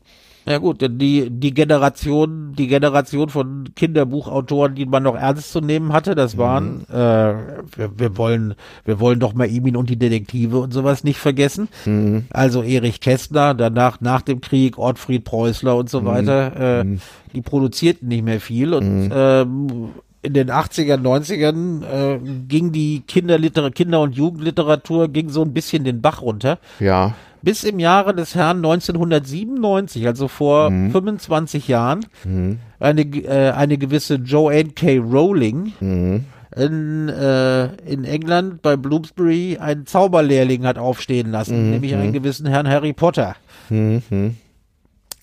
[0.48, 5.62] Ja gut, denn die, die Generation, die Generation von Kinderbuchautoren, die man noch ernst zu
[5.62, 6.96] nehmen hatte, das waren, mhm.
[6.96, 7.34] äh,
[7.78, 11.68] wir, wir, wollen, wir wollen doch mal Emin und die Detektive und sowas nicht vergessen.
[11.86, 12.26] Mhm.
[12.32, 16.06] Also Erich Kästner, danach, nach dem Krieg, Ortfried Preußler und so mhm.
[16.06, 17.02] weiter, äh, mhm.
[17.34, 19.12] die produzierten nicht mehr viel und mhm.
[19.14, 19.90] ähm,
[20.24, 25.84] in den 80ern, 90ern äh, ging die Kinderliter Kinder- und Jugendliteratur ging so ein bisschen
[25.84, 26.60] den Bach runter.
[26.80, 27.16] Ja.
[27.42, 30.92] Bis im Jahre des Herrn 1997, also vor mhm.
[30.92, 32.60] 25 Jahren, mhm.
[32.80, 35.00] eine, äh, eine gewisse Joanne K.
[35.00, 36.26] Rowling mhm.
[36.56, 41.72] in, äh, in England bei Bloomsbury einen Zauberlehrling hat aufstehen lassen, mhm.
[41.72, 42.14] nämlich einen mhm.
[42.14, 43.36] gewissen Herrn Harry Potter.
[43.70, 44.36] Mhm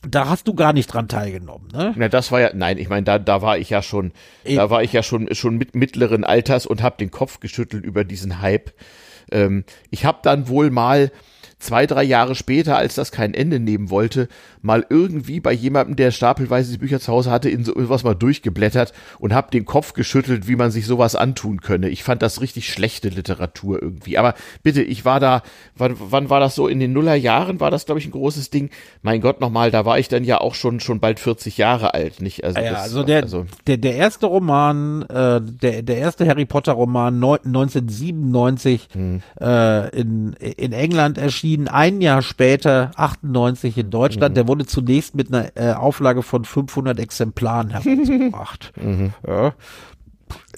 [0.02, 1.92] da hast du gar nicht dran teilgenommen, ne?
[1.96, 4.12] Na, das war ja, nein, ich meine, da, da war ich ja schon,
[4.44, 4.56] Eben.
[4.56, 8.04] da war ich ja schon, schon mit mittleren Alters und habe den Kopf geschüttelt über
[8.04, 8.72] diesen Hype.
[9.30, 11.10] Ähm, ich habe dann wohl mal
[11.58, 14.28] zwei, drei Jahre später, als das kein Ende nehmen wollte,
[14.62, 18.92] mal irgendwie bei jemandem, der stapelweise die Bücher zu Hause hatte, in sowas mal durchgeblättert
[19.18, 21.88] und habe den Kopf geschüttelt, wie man sich sowas antun könne.
[21.88, 24.18] Ich fand das richtig schlechte Literatur irgendwie.
[24.18, 25.42] Aber bitte, ich war da,
[25.76, 26.68] wann, wann war das so?
[26.68, 28.70] In den Nullerjahren war das, glaube ich, ein großes Ding.
[29.02, 32.22] Mein Gott, nochmal, da war ich dann ja auch schon, schon bald 40 Jahre alt,
[32.22, 32.44] nicht?
[32.44, 36.26] Also, ah ja, das, also, der, also der, der erste Roman, äh, der, der erste
[36.28, 39.22] Harry Potter Roman 1997 hm.
[39.40, 44.32] äh, in, in England erschien erschien ein Jahr später, 98 in Deutschland.
[44.32, 44.34] Mhm.
[44.34, 48.72] Der wurde zunächst mit einer äh, Auflage von 500 Exemplaren herausgebracht.
[48.80, 49.12] mhm.
[49.26, 49.54] ja.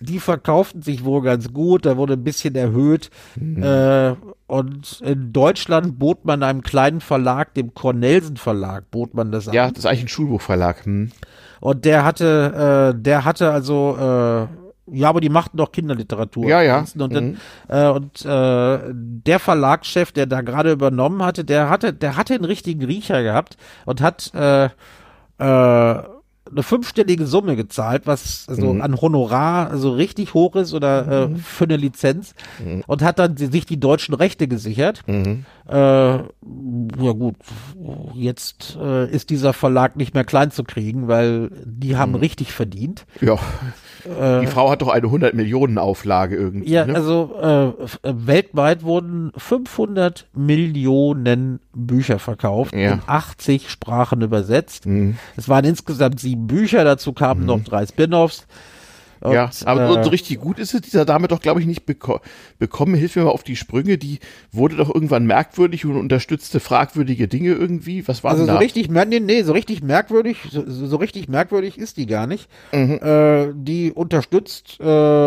[0.01, 3.11] Die verkauften sich wohl ganz gut, da wurde ein bisschen erhöht.
[3.37, 3.63] Mhm.
[3.63, 4.15] Äh,
[4.49, 9.55] und in Deutschland bot man einem kleinen Verlag, dem Cornelsen Verlag, bot man das an.
[9.55, 10.85] Ja, das ist eigentlich ein Schulbuchverlag.
[10.85, 11.13] Hm.
[11.61, 16.47] Und der hatte, äh, der hatte also äh, ja, aber die machten doch Kinderliteratur.
[16.49, 16.85] Ja, ja.
[16.99, 17.37] Und, dann, mhm.
[17.69, 22.45] äh, und äh, der Verlagschef, der da gerade übernommen hatte, der hatte, der hatte einen
[22.45, 24.71] richtigen Riecher gehabt und hat äh,
[25.39, 26.03] äh,
[26.51, 28.83] eine fünfstellige Summe gezahlt, was also mhm.
[28.83, 31.37] an Honorar so richtig hoch ist oder äh, mhm.
[31.37, 32.35] äh, für eine Lizenz
[32.65, 32.83] mhm.
[32.87, 35.03] und hat dann sich die deutschen Rechte gesichert.
[35.07, 35.45] Mhm.
[35.71, 37.37] Äh, ja gut,
[38.15, 42.19] jetzt äh, ist dieser Verlag nicht mehr klein zu kriegen, weil die haben Mhm.
[42.19, 43.07] richtig verdient.
[43.21, 43.39] Ja.
[44.41, 46.69] die Frau hat doch eine 100 Millionen Auflage irgendwie.
[46.71, 46.95] Äh, Ja, ne?
[46.95, 52.93] also äh, äh, weltweit wurden 500 Millionen Bücher verkauft, Ja.
[52.93, 54.87] in 80 Sprachen übersetzt.
[54.87, 55.19] Mhm.
[55.37, 58.47] Es waren insgesamt sieben Bücher, dazu kamen noch drei Spin-offs.
[59.23, 61.85] Und, ja, aber äh, so richtig gut ist es dieser Dame doch, glaube ich, nicht
[61.85, 62.21] beko
[62.59, 62.95] bekommen.
[62.95, 63.99] Hilf mir mal auf die Sprünge.
[63.99, 64.19] Die
[64.51, 68.09] wurde doch irgendwann merkwürdig und unterstützte fragwürdige Dinge irgendwie.
[68.09, 68.59] Was war Also denn so da?
[68.61, 72.49] richtig, nee, nee, so richtig merkwürdig, so, so richtig merkwürdig ist die gar nicht.
[72.73, 72.99] Mhm.
[73.03, 74.85] Äh, die unterstützt äh,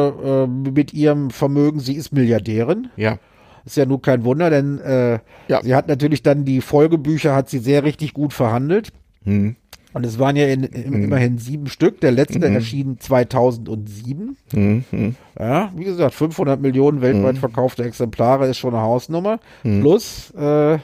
[0.07, 2.89] äh, mit ihrem Vermögen, sie ist Milliardärin.
[2.95, 3.19] ja.
[3.65, 5.61] Ist ja nur kein Wunder, denn äh, Ja.
[5.63, 8.89] sie hat natürlich dann die Folgebücher, hat sie sehr richtig gut verhandelt.
[9.23, 9.55] Hm.
[9.93, 12.01] Und es waren ja in, im, immerhin sieben Stück.
[12.01, 14.37] Der letzte erschien 2007.
[14.51, 14.83] Hm.
[14.89, 15.15] Hm.
[15.39, 19.39] Ja, wie gesagt, 500 Millionen weltweit verkaufte Exemplare ist schon eine Hausnummer.
[19.61, 20.79] Plus, äh,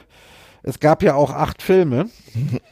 [0.62, 2.06] es gab ja auch acht Filme,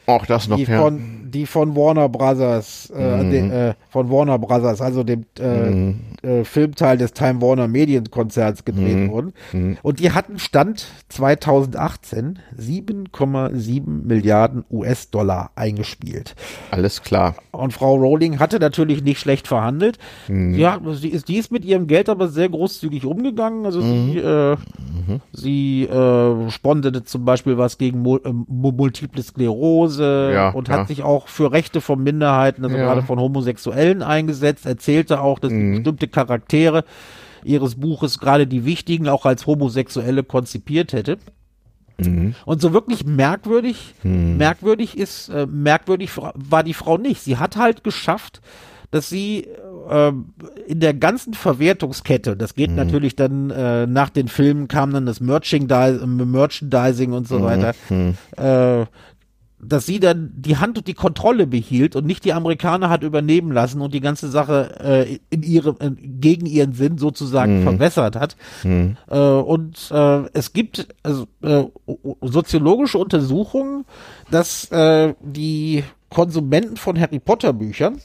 [0.05, 0.81] Auch das noch, die ja.
[0.81, 6.43] von, die von Warner Brothers, äh, de, äh, von Warner Brothers, also dem äh, äh,
[6.43, 9.33] Filmteil des Time Warner Medienkonzerns gedreht wurden.
[9.81, 16.35] Und die hatten Stand 2018 7,7 Milliarden US-Dollar eingespielt.
[16.71, 17.35] Alles klar.
[17.51, 19.97] Und Frau Rowling hatte natürlich nicht schlecht verhandelt.
[20.27, 23.65] Ja, sie ist, die ist mit ihrem Geld aber sehr großzügig umgegangen.
[23.65, 24.57] Also sie, äh,
[25.33, 30.75] sie äh, sponserte zum Beispiel was gegen Mul äh, Multiple Sklerose Ja, und ja.
[30.75, 32.83] hat sich auch für Rechte von Minderheiten, also Ja.
[32.83, 36.83] gerade von Homosexuellen eingesetzt, erzählte auch, dass sie bestimmte Charaktere
[37.43, 41.17] ihres Buches, gerade die wichtigen, auch als Homosexuelle konzipiert hätte.
[42.45, 47.21] Und so wirklich merkwürdig, merkwürdig ist, äh, merkwürdig war die Frau nicht.
[47.21, 48.41] Sie hat halt geschafft,
[48.91, 49.47] dass sie
[50.67, 55.19] in der ganzen Verwertungskette, das geht natürlich dann äh, nach den Filmen kam dann das
[55.19, 57.73] Merchandise, Merchandising und so weiter,
[58.37, 58.85] äh,
[59.61, 63.51] dass sie dann die Hand und die Kontrolle behielt und nicht die Amerikaner hat übernehmen
[63.51, 68.37] lassen und die ganze Sache äh, in ihrem äh, gegen ihren Sinn sozusagen verwässert hat.
[69.09, 71.63] Äh, und äh, es gibt also, äh,
[72.21, 73.83] soziologische Untersuchungen,
[74.31, 77.97] dass äh, die Konsumenten von Harry Potter Büchern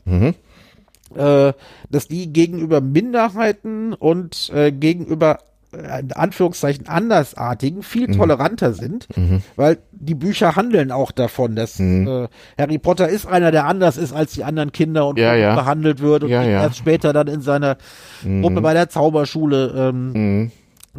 [1.16, 1.52] äh,
[1.90, 5.38] dass die gegenüber Minderheiten und äh, gegenüber
[5.72, 8.12] äh, in Anführungszeichen Andersartigen viel Mhm.
[8.12, 9.08] toleranter sind,
[9.56, 12.06] weil die Bücher handeln auch davon, dass Mhm.
[12.06, 15.54] äh, Harry Potter ist einer, der anders ist als die anderen Kinder und Ja, ja.
[15.54, 17.76] behandelt wird und Ja, erst später dann in seiner
[18.22, 20.50] Gruppe bei der Zauberschule ähm, Mhm.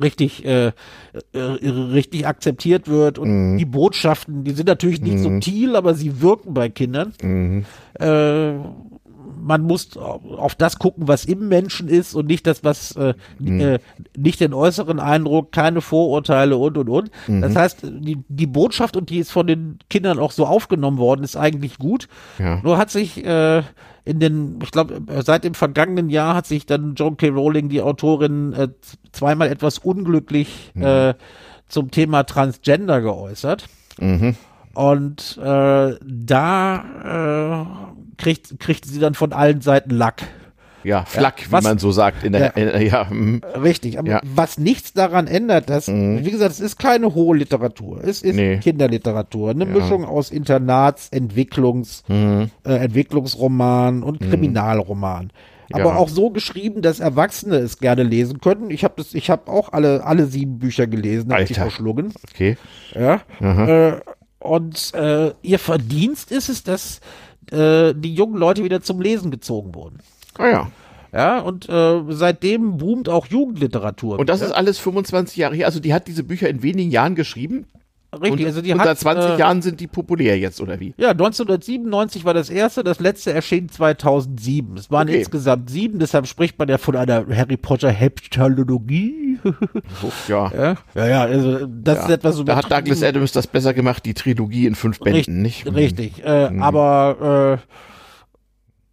[0.02, 0.68] richtig äh,
[1.32, 3.58] äh, richtig akzeptiert wird und Mhm.
[3.58, 7.14] die Botschaften, die sind natürlich nicht subtil, aber sie wirken bei Kindern.
[7.24, 7.66] Mhm.
[7.98, 8.56] Äh,
[9.46, 13.14] man muss auf das gucken, was im Menschen ist und nicht das, was äh,
[13.46, 13.80] äh,
[14.18, 17.12] nicht den äußeren Eindruck, keine Vorurteile und und und.
[17.28, 21.24] Das heißt, die, die Botschaft und die ist von den Kindern auch so aufgenommen worden,
[21.24, 22.08] ist eigentlich gut.
[22.40, 22.60] Ja.
[22.64, 23.62] Nur hat sich äh,
[24.04, 27.30] in den, ich glaube, seit dem vergangenen Jahr hat sich dann John K.
[27.30, 28.70] Rowling, die Autorin, äh,
[29.12, 31.14] zweimal etwas unglücklich äh,
[31.68, 33.68] zum Thema Transgender geäußert.
[34.76, 37.66] Und äh, da äh,
[38.18, 40.24] kriegt, kriegt sie dann von allen Seiten Lack.
[40.84, 42.24] Ja, Flack, wie was- man so sagt.
[42.24, 42.50] In der, Ja.
[42.62, 43.42] äh, ja, hm.
[43.62, 44.22] Richtig, aber Ja.
[44.24, 48.04] was nichts daran ändert, dass, wie gesagt, es ist keine hohe Literatur.
[48.04, 48.58] Es ist Nee.
[48.60, 49.50] Kinderliteratur.
[49.50, 52.52] Eine Mischung aus Internats, Entwicklungs, Mhm.
[52.64, 55.32] äh, Entwicklungsroman und Kriminalroman.
[55.74, 55.96] Aber Ja.
[55.96, 58.70] auch so geschrieben, dass Erwachsene es gerne lesen können.
[58.70, 61.56] Ich habe das, ich habe auch alle, alle sieben Bücher gelesen, habe Alter.
[61.56, 62.14] verschlungen.
[62.32, 62.58] okay.
[62.94, 63.22] Ja.
[63.42, 64.00] Äh,
[64.38, 67.02] und äh, ihr Verdienst ist es, dass
[67.52, 70.00] äh, die jungen Leute wieder zum Lesen gezogen wurden.
[70.38, 70.72] Ah ja.
[71.14, 74.20] Ja, und äh, seitdem boomt auch Jugendliteratur.
[74.20, 75.66] Und das ist alles 25 Jahre her.
[75.66, 77.68] Also die hat diese Bücher in wenigen Jahren geschrieben.
[78.22, 78.42] Richtig.
[78.42, 80.94] und, also die und hat seit 20 äh, Jahren sind die populär jetzt, oder wie?
[80.98, 84.78] Ja, 1997 war das erste, das letzte erschien 2007.
[84.78, 85.20] Es waren Okay.
[85.20, 89.40] insgesamt sieben, deshalb spricht man ja von einer Harry Potter Heptalogie.
[90.28, 90.52] Ja.
[90.56, 93.04] ja, ja, ja, also das ist etwas so Da hat Douglas.
[93.04, 95.66] Adams das besser gemacht, die Trilogie in fünf Bänden, Richt- nicht?
[95.66, 95.76] Mhm.
[95.76, 97.95] Richtig, äh, aber äh,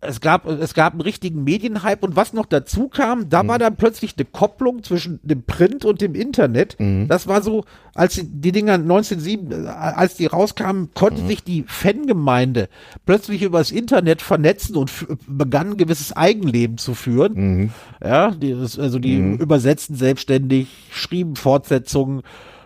[0.03, 3.29] es gab, es gab einen richtigen Medienhype und was noch dazu kam, Mhm.
[3.31, 6.75] da war dann plötzlich eine Kopplung zwischen dem Print und dem Internet.
[6.79, 7.07] Mhm.
[7.09, 11.29] Das war so, als die, die Dinger 1907, äh, als die rauskamen, konnte Mhm.
[11.29, 12.69] sich die Fangemeinde
[13.07, 17.33] plötzlich übers Internet vernetzen und f- begann ein gewisses Eigenleben zu führen.
[17.35, 17.71] Mhm.
[18.03, 22.23] Ja, die, also die übersetzten selbstständig, schrieben Fortsetzungen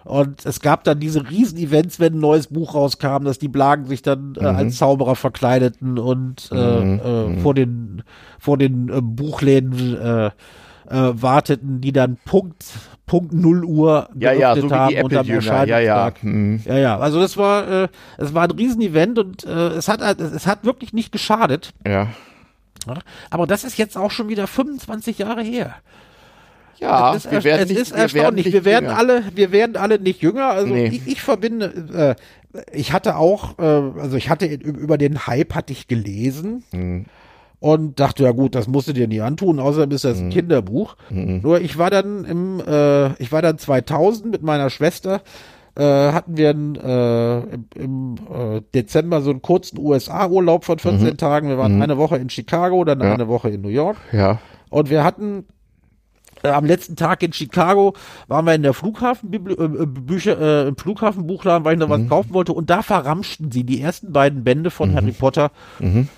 [0.07, 4.03] Und es gab dann diese Riesen-Events, wenn ein neues Buch rauskam, dass die Blagen sich
[4.03, 4.57] dann äh, Mhm.
[4.57, 7.01] als Zauberer verkleideten und äh, Mhm.
[7.39, 8.03] äh, vor den
[8.39, 10.31] vor den äh, Buchläden äh, äh,
[10.91, 12.65] warteten, die dann Punkt
[13.07, 15.65] Punkt 0 Uhr Ja, ja, so geöffnet wie haben die und am Apple-Jünger.
[15.67, 16.07] Ja, ja.
[16.07, 16.23] Erscheinungstag.
[16.23, 16.61] Hm.
[16.65, 17.89] Ja, ja, also das war, äh,
[18.19, 21.73] es war ein Riesenevent und äh, es hat es hat wirklich nicht geschadet.
[21.87, 22.09] Ja?
[23.31, 25.75] Aber das ist jetzt auch schon wieder 25 Jahre her.
[26.79, 28.47] Ja, es ist, wir werden es nicht, ist erstaunlich.
[28.47, 28.99] nicht Wir werden jünger.
[28.99, 30.47] alle, wir werden alle nicht jünger.
[30.49, 30.87] Also Nee.
[30.87, 32.17] ich, ich verbinde,
[32.53, 37.07] äh, ich hatte auch, äh, also ich hatte über den Hype hatte ich gelesen Mhm.
[37.61, 40.09] und dachte, ja gut, das musst du dir nicht antun, außerdem ist Mhm.
[40.09, 40.97] das ein Kinderbuch.
[41.11, 45.23] Nur ich war dann im, äh, ich war dann 2000 mit meiner Schwester.
[45.79, 51.19] Äh, hatten wir einen, äh, im, im äh, Dezember so einen kurzen USA-Urlaub von 14
[51.19, 51.49] Tagen.
[51.49, 53.05] Wir waren eine Woche in Chicago, dann Mhm.
[53.05, 53.13] Ja.
[53.15, 53.99] eine Woche in New York.
[54.13, 54.39] Ja.
[54.71, 55.45] Und wir hatten
[56.47, 57.95] äh, am letzten Tag in Chicago
[58.29, 62.33] waren wir in der Flughafenbücher, äh, Bücher, äh, im Flughafenbuchladen, weil ich noch was kaufen
[62.33, 62.53] wollte.
[62.53, 65.51] Und da verramschten sie die ersten beiden Bände von Harry Potter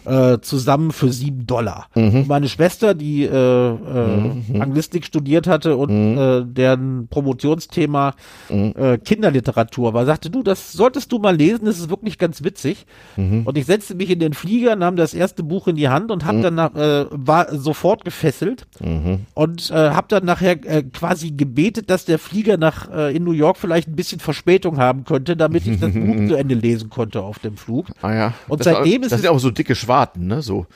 [0.05, 1.87] äh, zusammen für sieben Dollar.
[1.95, 8.15] Und meine Schwester, die äh, äh, Anglistik studiert hatte und äh, deren Promotionsthema
[8.49, 12.87] äh, Kinderliteratur war, sagte du, das solltest du mal lesen, das ist wirklich ganz witzig.
[13.45, 16.25] Und ich setzte mich in den Flieger, nahm das erste Buch in die Hand und
[16.25, 18.67] hab dann äh, war sofort gefesselt
[19.35, 23.33] und äh, habe dann nachher äh, quasi gebetet, dass der Flieger nach äh, in New
[23.33, 27.23] York vielleicht ein bisschen Verspätung haben könnte, damit ich das Buch zu Ende lesen konnte
[27.23, 27.87] auf dem Flug.
[28.03, 28.35] Ah ja.
[28.49, 30.43] Und das seitdem ist ist das es- sind auch so dicke Schwarten, ne?
[30.43, 30.67] So.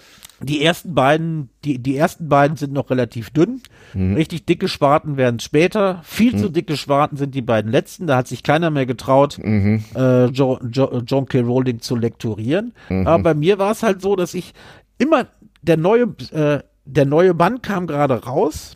[0.44, 3.60] Die ersten beiden, die, die ersten beiden sind noch relativ dünn.
[3.94, 6.00] Richtig dicke Schwarten werden später.
[6.02, 8.08] Viel zu dicke Schwarten sind die beiden letzten.
[8.08, 11.40] Da hat sich keiner mehr getraut, äh, jo, jo, John K.
[11.42, 12.72] Rowling zu lektorieren.
[12.88, 14.52] Aber bei mir war es halt so, dass ich
[14.98, 15.26] immer
[15.62, 18.74] der neue, äh, der neue Band kam gerade raus.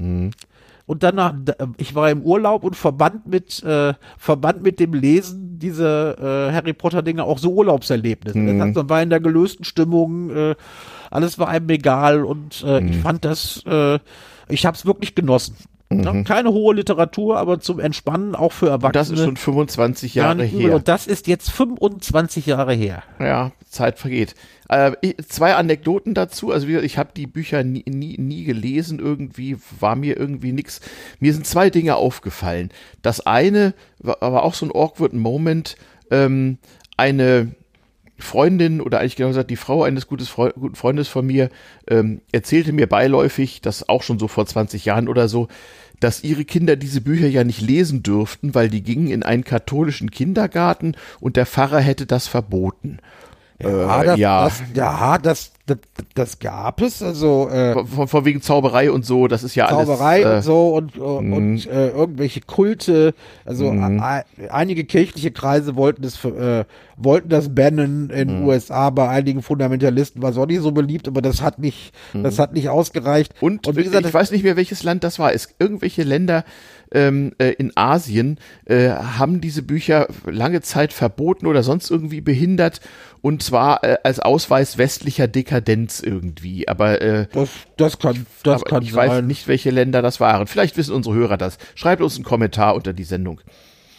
[0.87, 5.59] Und danach, da- ich war im Urlaub und verband mit, äh, verband mit dem Lesen
[5.59, 8.39] dieser äh, Harry Potter Dinge auch so Urlaubserlebnisse.
[8.39, 10.55] Das heißt, man war in der gelösten Stimmung, äh,
[11.11, 13.99] alles war einem egal und äh, ich fand das, äh,
[14.49, 15.57] ich habe es wirklich genossen.
[15.93, 18.93] Ja, keine hohe Literatur, aber zum Entspannen auch für Erwachsene.
[18.93, 20.74] Das ist schon 25 gar Jahre her.
[20.74, 23.05] Und das ist jetzt 25 Jahre her.
[23.20, 24.34] Ja, Zeit vergeht.
[24.68, 24.93] Äh,
[25.28, 26.51] zwei Anekdoten dazu.
[26.51, 28.99] Also gesagt, ich habe die Bücher nie, nie, nie gelesen.
[28.99, 30.80] Irgendwie war mir irgendwie nix.
[31.20, 32.70] Mir sind zwei Dinge aufgefallen.
[33.03, 35.76] Das eine war, war auch so ein awkward Moment.
[36.11, 36.59] Ähm,
[36.97, 37.55] eine
[38.19, 41.51] Freundin oder eigentlich genau gesagt die Frau eines guten Freundes von mir
[41.87, 45.49] ähm, erzählte mir beiläufig, das auch schon so vor 20 Jahren oder so,
[46.01, 50.11] dass ihre Kinder diese Bücher ja nicht lesen dürften, weil die gingen in einen katholischen
[50.11, 52.99] Kindergarten und der Pfarrer hätte das verboten.
[53.59, 54.44] Ja, Äh, das, ja.
[54.44, 55.78] Das, ja, das, das,
[56.14, 57.02] das gab es.
[57.02, 60.46] Also äh, Von, von wegen Zauberei und so, das ist ja Zauberei alles.
[60.46, 63.14] und so und, äh, und äh, irgendwelche Kulte.
[63.44, 66.64] Also a- einige kirchliche Kreise wollten das äh,
[66.98, 68.90] wollten das bannen in den USA.
[68.90, 72.52] Bei einigen Fundamentalisten war es auch nicht so beliebt, aber das hat nicht das hat
[72.52, 73.34] nicht ausgereicht.
[73.40, 75.32] Und, wie gesagt, ich weiß nicht mehr, welches Land das war.
[75.32, 76.44] Es, irgendwelche Länder
[76.92, 82.80] ähm, äh, in Asien äh, haben diese Bücher lange Zeit verboten oder sonst irgendwie behindert.
[83.27, 86.68] Und zwar äh, als Ausweis westlicher Dekadenz irgendwie.
[86.68, 89.09] Aber, äh, das, das kann das kann ich sein.
[89.09, 90.47] weiß nicht, welche Länder das waren.
[90.47, 91.59] Vielleicht wissen unsere Hörer das.
[91.74, 93.41] Schreibt uns einen Kommentar unter die Sendung.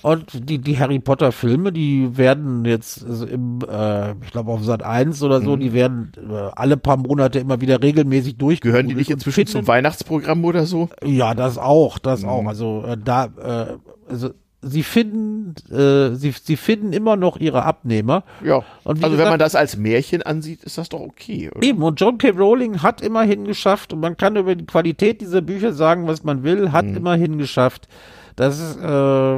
[0.02, 4.64] Und die, die Harry Potter Filme, die werden jetzt also im, äh, ich glaube auf
[4.64, 8.62] Sat 1 oder so, die werden äh, alle paar Monate immer wieder regelmäßig durch.
[8.62, 8.70] Mhm.
[8.70, 10.88] Gehören die nicht inzwischen zum Weihnachtsprogramm oder so?
[11.04, 12.44] Ja, das auch, das auch.
[12.44, 12.48] Mhm.
[12.48, 14.30] Also äh, da, äh, also
[14.62, 18.24] sie finden, äh, sie, sie finden immer noch ihre Abnehmer.
[18.44, 18.64] Ja.
[18.84, 21.50] Also wenn gesagt- man das als Märchen ansieht, ist das doch okay.
[21.54, 21.64] Oder?
[21.64, 22.32] Eben, und John K.
[22.32, 26.44] Rowling hat immerhin geschafft, und man kann über die Qualität dieser Bücher sagen, was man
[26.44, 26.98] will, hat Mhm.
[26.98, 27.88] immerhin geschafft,
[28.36, 29.38] dass äh,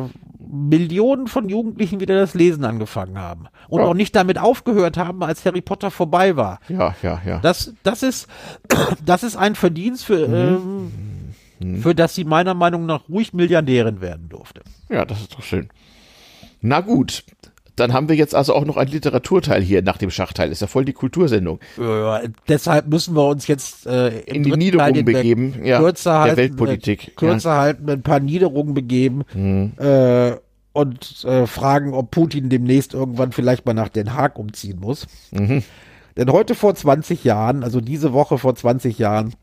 [0.51, 3.45] Millionen von Jugendlichen wieder das Lesen angefangen haben.
[3.67, 3.87] Und Ja.
[3.87, 6.59] auch nicht damit aufgehört haben, als Harry Potter vorbei war.
[6.69, 7.39] Ja, ja, ja.
[7.39, 8.27] Das, das ist,
[9.05, 10.91] das ist ein Verdienst für, Mhm.
[11.61, 14.61] ähm, für das sie meiner Meinung nach ruhig Milliardärin werden durfte.
[14.89, 15.69] Ja, das ist doch schön.
[16.61, 17.23] Na gut,
[17.75, 20.51] dann haben wir jetzt also auch noch einen Literaturteil hier nach dem Schachteil.
[20.51, 21.59] Ist ja voll die Kultursendung.
[21.77, 25.55] Ja, deshalb müssen wir uns jetzt äh, In die dritten Niederung Teil in der begeben,
[25.63, 29.23] ja, kürzer der halten, Weltpolitik, Äh, kürzer halten, ein paar Niederungen begeben
[29.77, 30.35] äh,
[30.73, 35.07] und äh, fragen, ob Putin demnächst irgendwann vielleicht mal nach Den Haag umziehen muss.
[35.31, 39.33] Denn heute vor 20 Jahren, also diese Woche vor 20 Jahren,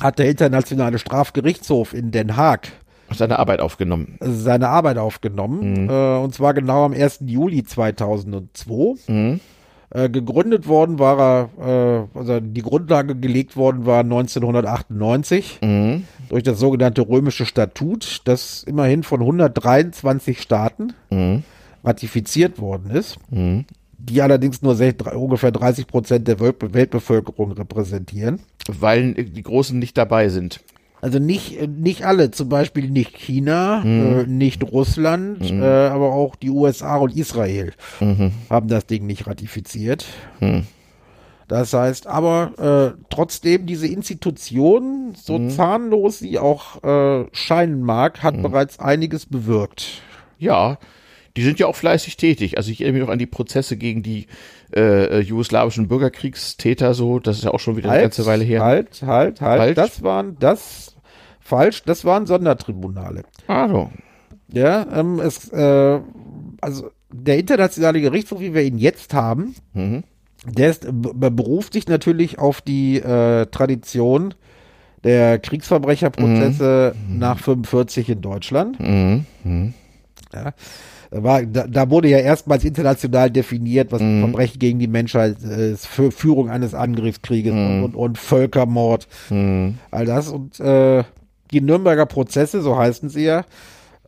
[0.00, 2.68] hat der Internationale Strafgerichtshof in Den Haag
[3.12, 4.16] Seine Arbeit aufgenommen.
[4.20, 5.88] seine Arbeit aufgenommen.
[5.88, 7.20] Äh, und zwar genau am 1.
[7.26, 8.96] Juli 2002.
[9.08, 9.38] Äh,
[9.90, 16.04] Äh, gegründet worden war er, äh, also die Grundlage gelegt worden war 1998 Mhm.
[16.30, 21.44] durch das sogenannte römische Statut, das immerhin von 123 Staaten Mhm.
[21.84, 23.66] ratifiziert worden ist, Mhm.
[23.98, 28.40] die allerdings nur sech- ungefähr 30 Prozent der Welt Weltbevölkerung repräsentieren.
[28.66, 30.60] Weil die Großen nicht dabei sind.
[31.04, 34.18] Also nicht, äh, nicht alle, zum Beispiel nicht China, Mhm.
[34.20, 38.32] äh, nicht Russland, äh, aber auch die USA und Israel Mhm.
[38.48, 40.06] haben das Ding nicht ratifiziert.
[40.40, 40.62] Mhm.
[41.46, 45.50] Das heißt aber äh, trotzdem diese Institution, so Mhm.
[45.50, 50.00] zahnlos sie auch äh, scheinen mag, hat bereits einiges bewirkt.
[50.38, 50.78] Ja,
[51.36, 52.56] die sind ja auch fleißig tätig.
[52.56, 54.26] Also ich erinnere mich noch an die Prozesse gegen die
[54.74, 57.18] äh, äh, jugoslawischen Bürgerkriegstäter so.
[57.18, 58.62] Das ist ja auch schon wieder eine ganze Weile her.
[58.64, 59.60] Halt, halt, halt.
[59.60, 59.78] Halt.
[59.78, 60.93] Das waren das
[61.44, 61.82] falsch.
[61.84, 63.22] Das waren Sondertribunale.
[63.46, 63.90] Ah, so.
[64.52, 66.00] Ja, ähm, es, äh,
[66.60, 70.02] also der internationale Gerichtshof, wie wir ihn jetzt haben, Mhm.
[70.46, 74.34] der ist, be- beruft sich natürlich auf die äh, Tradition
[75.04, 78.78] der Kriegsverbrecherprozesse nach 45 in Deutschland.
[78.80, 79.26] Mhm.
[79.44, 79.74] Mhm.
[80.32, 80.52] Ja.
[81.10, 85.86] Da, war, da, da wurde ja erstmals international definiert, was Verbrechen gegen die Menschheit ist,
[85.86, 89.78] für Führung eines Angriffskrieges und, und, und Völkermord, Mhm.
[89.92, 90.28] all das.
[90.28, 91.04] Und äh,
[91.54, 93.44] die Nürnberger Prozesse, so heißen sie ja,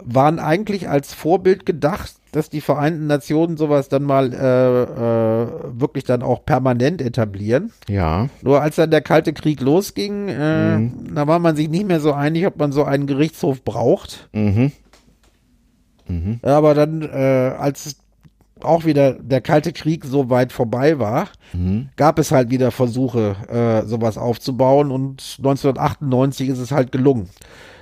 [0.05, 5.49] waren eigentlich als Vorbild gedacht, dass die Vereinten Nationen sowas dann mal äh, äh,
[5.81, 7.73] wirklich dann auch permanent etablieren.
[7.89, 8.29] Ja.
[8.43, 12.13] Nur als dann der Kalte Krieg losging, äh, da war man sich nicht mehr so
[12.13, 14.29] einig, ob man so einen Gerichtshof braucht.
[14.33, 14.73] Mhm.
[16.43, 17.97] Aber dann, äh, als
[18.63, 21.29] auch wieder der Kalte Krieg so weit vorbei war,
[21.97, 27.29] gab es halt wieder Versuche, äh, sowas aufzubauen und 1998 ist es halt gelungen.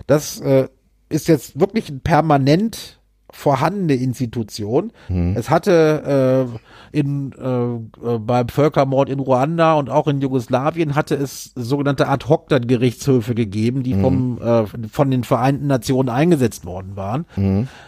[0.06, 0.68] Das äh,
[1.08, 2.98] ist jetzt wirklich ein permanent
[3.34, 4.92] vorhandene Institution.
[5.34, 6.48] Es hatte
[6.92, 12.06] äh, in, äh, äh, beim Völkermord in Ruanda und auch in Jugoslawien hatte es sogenannte
[12.08, 17.26] Ad-Hoc-Gerichtshöfe gegeben, die vom, äh, von den Vereinten Nationen eingesetzt worden waren.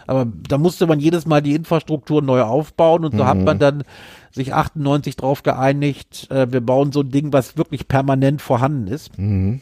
[0.05, 3.83] Aber da musste man jedes Mal die Infrastruktur neu aufbauen und so hat man dann
[4.31, 9.17] sich 98 drauf geeinigt, äh, wir bauen so ein Ding, was wirklich permanent vorhanden ist.
[9.17, 9.61] Mhm.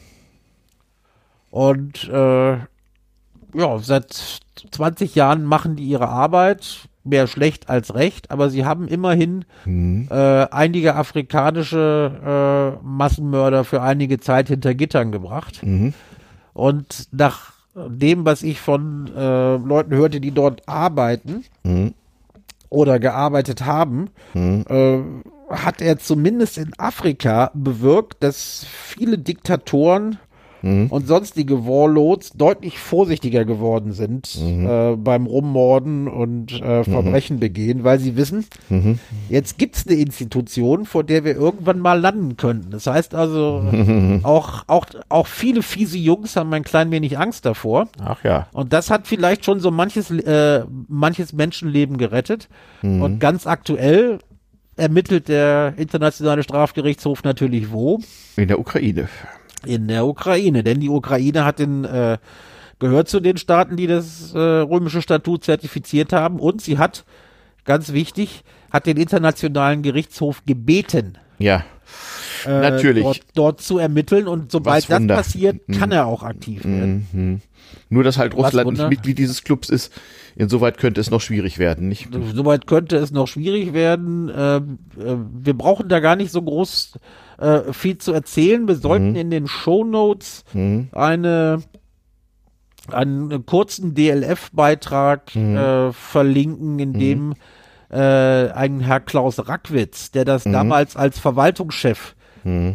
[1.50, 2.58] Und äh,
[3.56, 4.40] ja, seit
[4.70, 10.08] 20 Jahren machen die ihre Arbeit, mehr schlecht als recht, aber sie haben immerhin Mhm.
[10.10, 15.62] äh, einige afrikanische äh, Massenmörder für einige Zeit hinter Gittern gebracht.
[15.62, 15.94] Mhm.
[16.52, 21.94] Und nach dem, was ich von äh, Leuten hörte, die dort arbeiten Mhm.
[22.70, 24.98] oder gearbeitet haben, äh,
[25.50, 30.18] hat er zumindest in Afrika bewirkt, dass viele Diktatoren
[30.90, 37.98] und sonstige Warlords deutlich vorsichtiger geworden sind äh, beim Rummorden und äh, Verbrechen begehen, weil
[37.98, 38.46] sie wissen,
[39.28, 42.70] jetzt gibt's eine Institution, vor der wir irgendwann mal landen könnten.
[42.70, 43.64] Das heißt also,
[44.22, 47.88] auch, auch, auch viele fiese Jungs haben ein klein wenig Angst davor.
[48.04, 48.48] Ach ja.
[48.52, 52.48] Und das hat vielleicht schon so manches, äh, manches Menschenleben gerettet.
[52.82, 54.18] Und ganz aktuell
[54.76, 58.00] ermittelt der Internationale Strafgerichtshof natürlich wo?
[58.36, 59.08] In der Ukraine.
[59.66, 60.62] In der Ukraine.
[60.62, 62.18] Denn die Ukraine hat den, äh,
[62.78, 66.38] gehört zu den Staaten, die das äh, römische Statut zertifiziert haben.
[66.38, 67.04] Und sie hat,
[67.64, 71.64] ganz wichtig, hat den Internationalen Gerichtshof gebeten, Ja.
[72.46, 73.02] Äh, Natürlich.
[73.02, 74.28] Dort, dort zu ermitteln.
[74.28, 75.16] Und sobald Was das Wunder.
[75.16, 77.06] passiert, kann er auch aktiv werden.
[77.12, 77.40] Mhm.
[77.88, 78.88] Nur, dass halt Was Russland nicht.
[78.88, 79.92] Mitglied dieses Clubs ist.
[80.34, 82.08] Insoweit könnte es noch schwierig werden, nicht?
[82.34, 84.30] Soweit könnte es noch schwierig werden.
[84.36, 86.98] Ähm, äh, wir brauchen da gar nicht so groß
[87.38, 88.66] äh, viel zu erzählen.
[88.68, 90.44] Wir sollten in den Shownotes
[90.92, 91.62] eine
[92.92, 97.34] einen kurzen DLF-Beitrag äh, verlinken, in dem
[97.90, 102.14] äh, ein Herr Klaus Rackwitz, der das damals als Verwaltungschef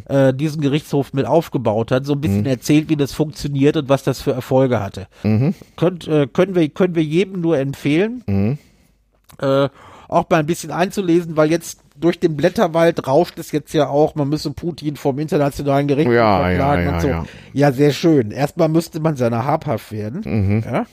[0.07, 4.03] äh, diesen Gerichtshof mit aufgebaut hat, so ein bisschen erzählt, wie das funktioniert und was
[4.03, 5.07] das für Erfolge hatte.
[5.75, 8.57] Könnt, äh, können, wir, können wir jedem nur empfehlen,
[9.39, 9.69] äh,
[10.07, 14.15] auch mal ein bisschen einzulesen, weil jetzt durch den Blätterwald rauscht es jetzt ja auch,
[14.15, 17.07] man müsse Putin vom internationalen Gericht Ja, verklagen ja, und ja, so.
[17.07, 17.25] ja.
[17.53, 18.31] Ja, sehr schön.
[18.31, 20.21] Erstmal müsste man seiner habhaft werden.
[20.25, 20.63] Mhm.
[20.65, 20.85] Ja.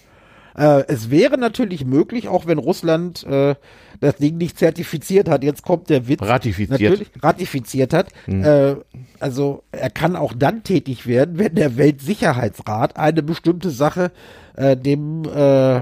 [0.59, 3.55] Äh, es wäre natürlich möglich, auch wenn Russland äh,
[4.01, 6.21] das Ding nicht zertifiziert hat, jetzt kommt der Witz.
[6.23, 6.81] Ratifiziert.
[6.81, 8.09] Natürlich ratifiziert hat.
[8.27, 8.75] Äh,
[9.21, 14.11] also er kann auch dann tätig werden, wenn der Weltsicherheitsrat eine bestimmte Sache
[14.57, 15.81] äh, dem äh,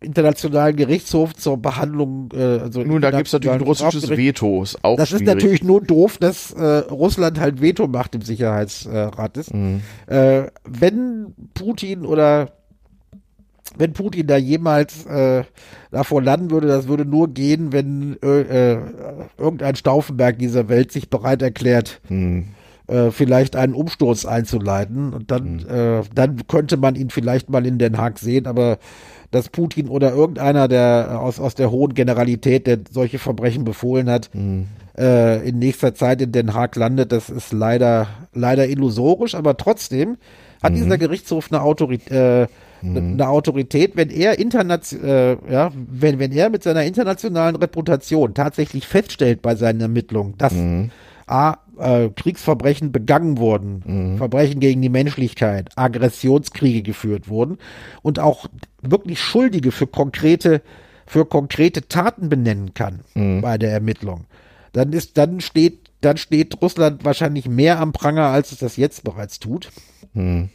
[0.00, 2.30] Internationalen Gerichtshof zur Behandlung.
[2.32, 4.62] Äh, also Nun, da gibt's natürlich ein russisches Veto.
[4.62, 5.34] Ist auch das ist schwierig.
[5.34, 9.52] natürlich nur doof, dass äh, Russland halt Veto macht im Sicherheitsrat ist.
[9.54, 9.80] Mhm.
[10.06, 12.57] Äh, wenn Putin oder
[13.76, 15.44] wenn Putin da jemals äh,
[15.90, 18.78] davor landen würde, das würde nur gehen, wenn äh, äh,
[19.36, 22.46] irgendein Stauffenberg dieser Welt sich bereit erklärt, hm.
[22.86, 25.12] äh, vielleicht einen Umsturz einzuleiten.
[25.12, 26.00] Und dann, hm.
[26.00, 28.78] äh, dann könnte man ihn vielleicht mal in Den Haag sehen, aber
[29.30, 34.30] dass Putin oder irgendeiner der aus, aus der hohen Generalität, der solche Verbrechen befohlen hat,
[34.32, 34.66] hm.
[34.96, 40.16] äh, in nächster Zeit in Den Haag landet, das ist leider, leider illusorisch, aber trotzdem
[40.62, 40.76] hat mhm.
[40.76, 42.48] dieser Gerichtshof eine Autorität,
[42.82, 43.14] mhm.
[43.14, 48.86] eine Autorität, wenn er international, äh, ja, wenn, wenn er mit seiner internationalen Reputation tatsächlich
[48.86, 50.90] feststellt bei seinen Ermittlungen, dass mhm.
[51.26, 54.16] A, äh, Kriegsverbrechen begangen wurden, mhm.
[54.18, 57.58] Verbrechen gegen die Menschlichkeit, Aggressionskriege geführt wurden
[58.02, 58.46] und auch
[58.82, 60.62] wirklich Schuldige für konkrete,
[61.06, 63.40] für konkrete Taten benennen kann mhm.
[63.40, 64.24] bei der Ermittlung,
[64.72, 69.04] dann ist, dann steht, dann steht Russland wahrscheinlich mehr am Pranger, als es das jetzt
[69.04, 69.70] bereits tut.
[70.14, 70.50] Mhm.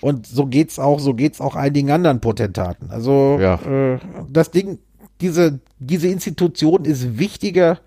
[0.00, 2.90] Und so geht's auch, so geht's auch einigen anderen Potentaten.
[2.90, 3.54] Also ja.
[3.94, 4.78] äh, das Ding,
[5.20, 7.78] diese, diese Institution ist wichtiger,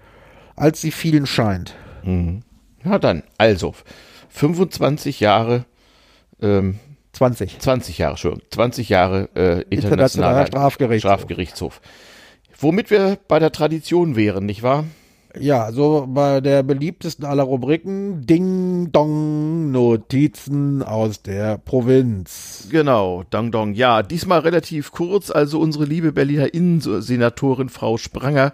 [0.55, 1.76] als sie vielen scheint.
[2.03, 2.43] Mhm.
[2.84, 3.74] Ja, dann, also
[4.30, 5.66] 25 Jahre
[6.41, 6.80] ähm,
[7.14, 7.59] 20.
[7.59, 8.41] 20 Jahre schon.
[8.49, 11.12] 20 Jahre äh, internationaler, internationaler Strafgerichtshof.
[11.12, 11.82] Strafgerichtshof.
[12.59, 14.86] Womit wir bei der Tradition wären, nicht wahr?
[15.39, 22.67] Ja, so bei der beliebtesten aller Rubriken Ding Dong Notizen aus der Provinz.
[22.69, 23.73] Genau, Dong Dong.
[23.73, 25.32] Ja, diesmal relativ kurz.
[25.32, 28.53] Also unsere liebe Berliner Innensenatorin Frau Spranger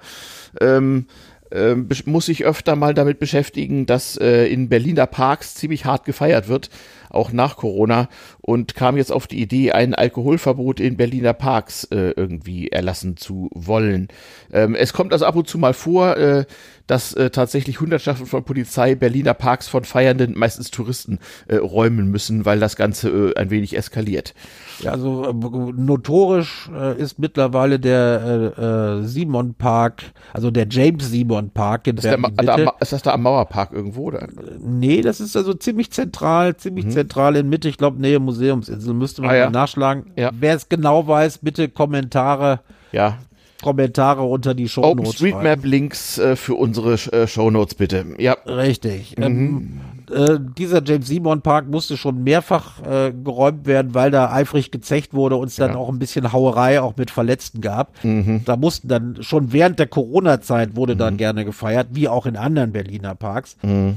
[0.61, 1.07] ähm,
[1.51, 1.75] äh,
[2.05, 6.69] muss sich öfter mal damit beschäftigen, dass äh, in Berliner Parks ziemlich hart gefeiert wird
[7.09, 8.09] auch nach Corona,
[8.41, 13.49] und kam jetzt auf die Idee, ein Alkoholverbot in Berliner Parks äh, irgendwie erlassen zu
[13.53, 14.07] wollen.
[14.51, 16.45] Ähm, es kommt also ab und zu mal vor, äh,
[16.87, 22.45] dass äh, tatsächlich Hundertschaften von Polizei Berliner Parks von feiernden, meistens Touristen, äh, räumen müssen,
[22.45, 24.33] weil das Ganze äh, ein wenig eskaliert.
[24.79, 31.09] Ja, also äh, notorisch äh, ist mittlerweile der äh, äh, Simon Park, also der James
[31.09, 34.05] Simon Park in ist, der, da, ist das da am Mauerpark irgendwo?
[34.05, 34.27] Oder?
[34.59, 36.91] Nee, das ist also ziemlich zentral, ziemlich mhm.
[36.91, 39.49] zentral in Mitte, ich glaube Nähe Museumsinsel, müsste man ah, ja.
[39.49, 40.11] nachschlagen.
[40.15, 40.31] Ja.
[40.33, 42.61] Wer es genau weiß, bitte Kommentare.
[42.91, 43.17] Ja.
[43.61, 44.99] Kommentare unter die Show Notes.
[44.99, 48.05] OpenStreetMap-Links äh, für unsere äh, Show Notes bitte.
[48.17, 48.33] Ja.
[48.45, 49.17] Richtig.
[49.17, 49.23] Mhm.
[49.23, 49.81] Ähm,
[50.11, 55.13] äh, dieser James Simon Park musste schon mehrfach äh, geräumt werden, weil da eifrig gezecht
[55.13, 55.77] wurde und es dann ja.
[55.77, 58.03] auch ein bisschen Hauerei auch mit Verletzten gab.
[58.03, 58.41] Mhm.
[58.45, 60.99] Da mussten dann schon während der Corona-Zeit wurde mhm.
[60.99, 63.57] dann gerne gefeiert, wie auch in anderen Berliner Parks.
[63.63, 63.95] Mhm.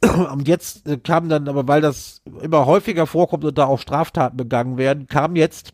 [0.32, 4.36] Und jetzt äh, kam dann, aber weil das immer häufiger vorkommt und da auch Straftaten
[4.36, 5.72] begangen werden, kam jetzt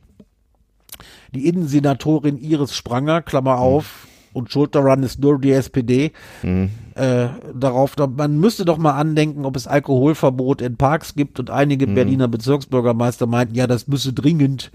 [1.34, 4.38] die Innensenatorin Iris Spranger, Klammer auf, mhm.
[4.38, 6.70] und schuld daran ist nur die SPD, mhm.
[6.95, 11.86] äh, darauf, man müsste doch mal andenken, ob es Alkoholverbot in Parks gibt und einige
[11.86, 11.95] mhm.
[11.95, 14.70] Berliner Bezirksbürgermeister meinten, ja, das müsse dringend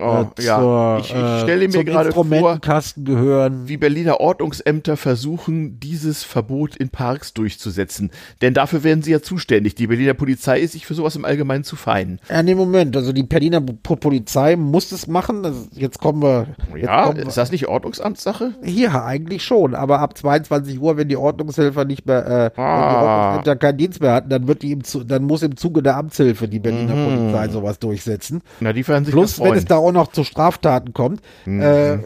[0.00, 0.58] Oh, äh, ja.
[0.58, 3.68] Zur, ich, ich stelle mir gerade vor, gehören.
[3.68, 8.10] wie Berliner Ordnungsämter versuchen, dieses Verbot in Parks durchzusetzen.
[8.42, 9.74] Denn dafür werden sie ja zuständig.
[9.74, 12.20] Die Berliner Polizei ist sich für sowas im Allgemeinen zu fein.
[12.28, 12.96] Ja, nee, Moment.
[12.96, 15.44] Also die Berliner Polizei muss es machen.
[15.44, 16.48] Also jetzt kommen wir.
[16.74, 18.54] Jetzt ja, kommen ist das nicht Ordnungsamtssache?
[18.62, 19.74] Ja, eigentlich schon.
[19.74, 22.74] Aber ab 22 Uhr, wenn die Ordnungshelfer nicht mehr, äh, ah.
[22.74, 23.02] wenn die ah.
[23.02, 26.48] Ordnungsämter keinen Dienst mehr hatten, dann wird die im, dann muss im Zuge der Amtshilfe
[26.48, 27.16] die Berliner mhm.
[27.16, 28.42] Polizei sowas durchsetzen.
[28.60, 31.22] Na, die werden sich Plus, wenn es da auch noch zu Straftaten kommt.
[31.44, 31.62] Mhm.
[31.62, 31.98] Äh,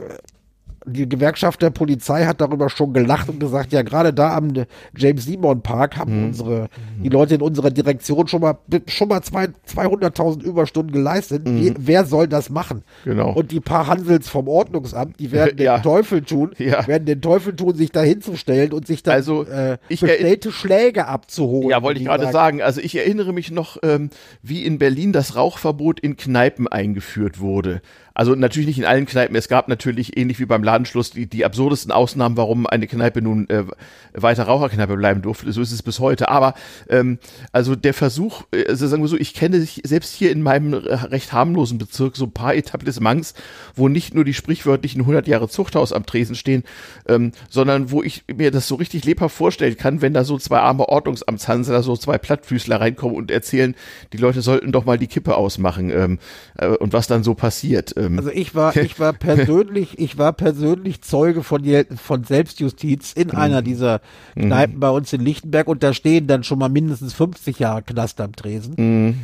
[0.84, 4.52] die Gewerkschaft der Polizei hat darüber schon gelacht und gesagt, ja, gerade da am
[4.96, 6.26] James Simon Park haben mhm.
[6.26, 6.68] unsere,
[7.02, 8.58] die Leute in unserer Direktion schon mal,
[8.88, 11.46] schon mal 200.000 Überstunden geleistet.
[11.46, 11.60] Mhm.
[11.60, 12.82] Wie, wer soll das machen?
[13.04, 13.32] Genau.
[13.32, 15.78] Und die paar Hansels vom Ordnungsamt, die werden den ja.
[15.78, 16.86] Teufel tun, ja.
[16.86, 21.70] werden den Teufel tun, sich da hinzustellen und sich dann also, äh, bestellte Schläge abzuholen.
[21.70, 22.62] Ja, wollte ich gerade sagen.
[22.62, 24.10] Also ich erinnere mich noch, ähm,
[24.42, 27.82] wie in Berlin das Rauchverbot in Kneipen eingeführt wurde.
[28.14, 29.36] Also natürlich nicht in allen Kneipen.
[29.36, 33.48] Es gab natürlich ähnlich wie beim Ladenschluss die, die absurdesten Ausnahmen, warum eine Kneipe nun
[33.48, 33.64] äh,
[34.12, 35.50] weiter Raucherkneipe bleiben durfte.
[35.52, 36.28] So ist es bis heute.
[36.28, 36.54] Aber
[36.88, 37.18] ähm,
[37.52, 41.32] also der Versuch, äh, also sagen wir so, ich kenne selbst hier in meinem recht
[41.32, 43.34] harmlosen Bezirk so ein paar Etablissements,
[43.74, 46.64] wo nicht nur die sprichwörtlichen 100 Jahre Zuchthaus am Tresen stehen,
[47.08, 50.58] ähm, sondern wo ich mir das so richtig lebhaft vorstellen kann, wenn da so zwei
[50.58, 53.74] arme Ordnungsamtshansler, so zwei Plattfüßler reinkommen und erzählen,
[54.12, 56.18] die Leute sollten doch mal die Kippe ausmachen ähm,
[56.58, 60.32] äh, und was dann so passiert Ähm, Also ich war, ich war persönlich, ich war
[60.32, 61.62] persönlich Zeuge von,
[61.96, 64.00] von Selbstjustiz in einer dieser
[64.34, 68.20] Kneipen bei uns in Lichtenberg und da stehen dann schon mal mindestens 50 Jahre Knast
[68.20, 68.74] am Tresen.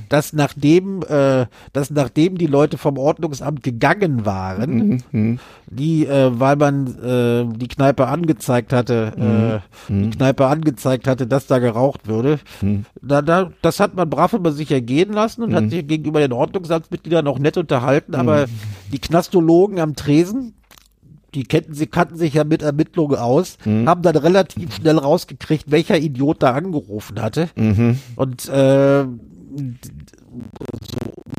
[0.09, 5.03] Dass nachdem, äh, dass nachdem die Leute vom Ordnungsamt gegangen waren,
[5.70, 11.47] die, äh, weil man äh, die Kneipe angezeigt hatte, äh, die Kneipe angezeigt hatte, dass
[11.47, 12.39] da geraucht würde,
[13.03, 16.33] da, da, das hat man brav über sich ergehen lassen und hat sich gegenüber den
[16.33, 18.47] Ordnungsamtsmitgliedern auch nett unterhalten, aber
[18.93, 20.55] die Knastologen am Tresen,
[21.35, 25.99] die kannten, sie kannten sich ja mit Ermittlungen aus, haben dann relativ schnell rausgekriegt, welcher
[25.99, 27.51] Idiot da angerufen hatte.
[28.16, 29.09] Und äh, so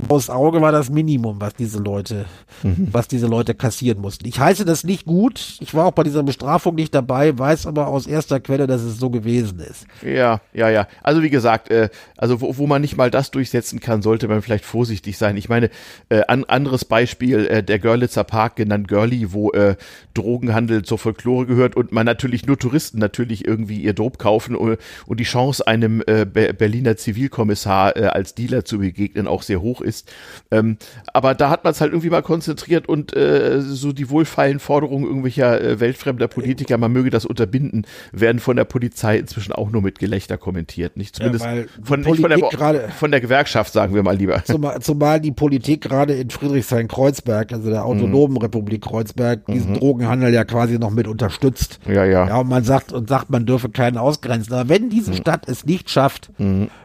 [0.07, 2.25] aus Auge war das Minimum, was diese Leute,
[2.63, 4.27] was diese Leute kassieren mussten.
[4.27, 5.57] Ich heiße das nicht gut.
[5.59, 8.97] Ich war auch bei dieser Bestrafung nicht dabei, weiß aber aus erster Quelle, dass es
[8.97, 9.85] so gewesen ist.
[10.01, 10.87] Ja, ja, ja.
[11.03, 14.41] Also wie gesagt, äh, also wo, wo man nicht mal das durchsetzen kann, sollte man
[14.41, 15.37] vielleicht vorsichtig sein.
[15.37, 15.69] Ich meine,
[16.09, 19.75] äh, an, anderes Beispiel, äh, der Görlitzer Park, genannt Görli, wo äh,
[20.13, 24.77] Drogenhandel zur Folklore gehört und man natürlich nur Touristen natürlich irgendwie ihr Dope kaufen und,
[25.05, 29.61] und die Chance einem äh, Be Berliner Zivilkommissar äh, als Dealer zu begegnen auch sehr
[29.61, 30.11] hoch ist.
[30.51, 30.77] Ähm,
[31.13, 35.05] aber da hat man es halt irgendwie mal konzentriert und äh, so die wohlfeilen Forderungen
[35.05, 39.81] irgendwelcher äh, weltfremder Politiker, man möge das unterbinden, werden von der Polizei inzwischen auch nur
[39.81, 40.97] mit Gelächter kommentiert.
[40.97, 44.43] Nicht zumindest die von, nicht von, der, gerade- von der Gewerkschaft, sagen wir mal lieber.
[44.45, 50.43] Zumal, zumal die Politik gerade in Friedrichshain-Kreuzberg, also der Autonomen Republik Kreuzberg, diesen Drogenhandel ja
[50.43, 51.79] quasi noch mit unterstützt.
[51.87, 52.27] Ja, ja.
[52.27, 54.53] Ja, und man sagt und sagt, man dürfe keinen ausgrenzen.
[54.53, 56.29] Aber wenn diese Stadt es nicht schafft,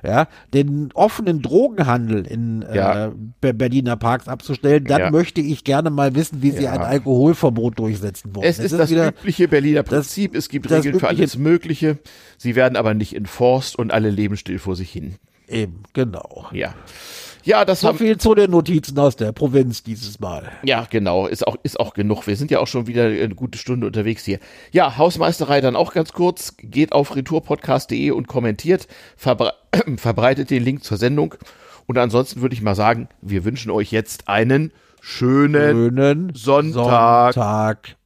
[0.02, 3.06] ja, den offenen Drogenhandel in Ja.
[3.06, 3.10] äh,
[3.40, 5.10] Be- Berliner Parks abzustellen, dann Ja.
[5.10, 6.72] möchte ich gerne mal wissen, wie sie Ja.
[6.72, 8.46] ein Alkoholverbot durchsetzen wollen.
[8.46, 10.34] Es ist das übliche Berliner Prinzip.
[10.34, 11.98] es gibt das Regeln für alles Mögliche.
[12.38, 15.14] Sie werden aber nicht enforced und alle leben still vor sich hin.
[15.48, 16.46] eben, genau.
[16.52, 16.74] Ja.
[17.46, 20.50] Ja, das So haben, viel zu den Notizen aus der Provinz dieses Mal.
[20.64, 22.26] Ja, genau, ist auch, ist auch genug.
[22.26, 24.38] Wir sind ja auch schon wieder eine gute Stunde unterwegs hier.
[24.72, 26.54] Ja, Hausmeisterei dann auch ganz kurz.
[26.56, 29.52] Geht auf retourpodcast.de und kommentiert, verbre
[29.98, 31.34] verbreitet den Link zur Sendung.
[31.86, 37.34] Und ansonsten würde ich mal sagen, wir wünschen euch jetzt einen schönen Schönen Sonntag.
[37.34, 37.96] Sonntag.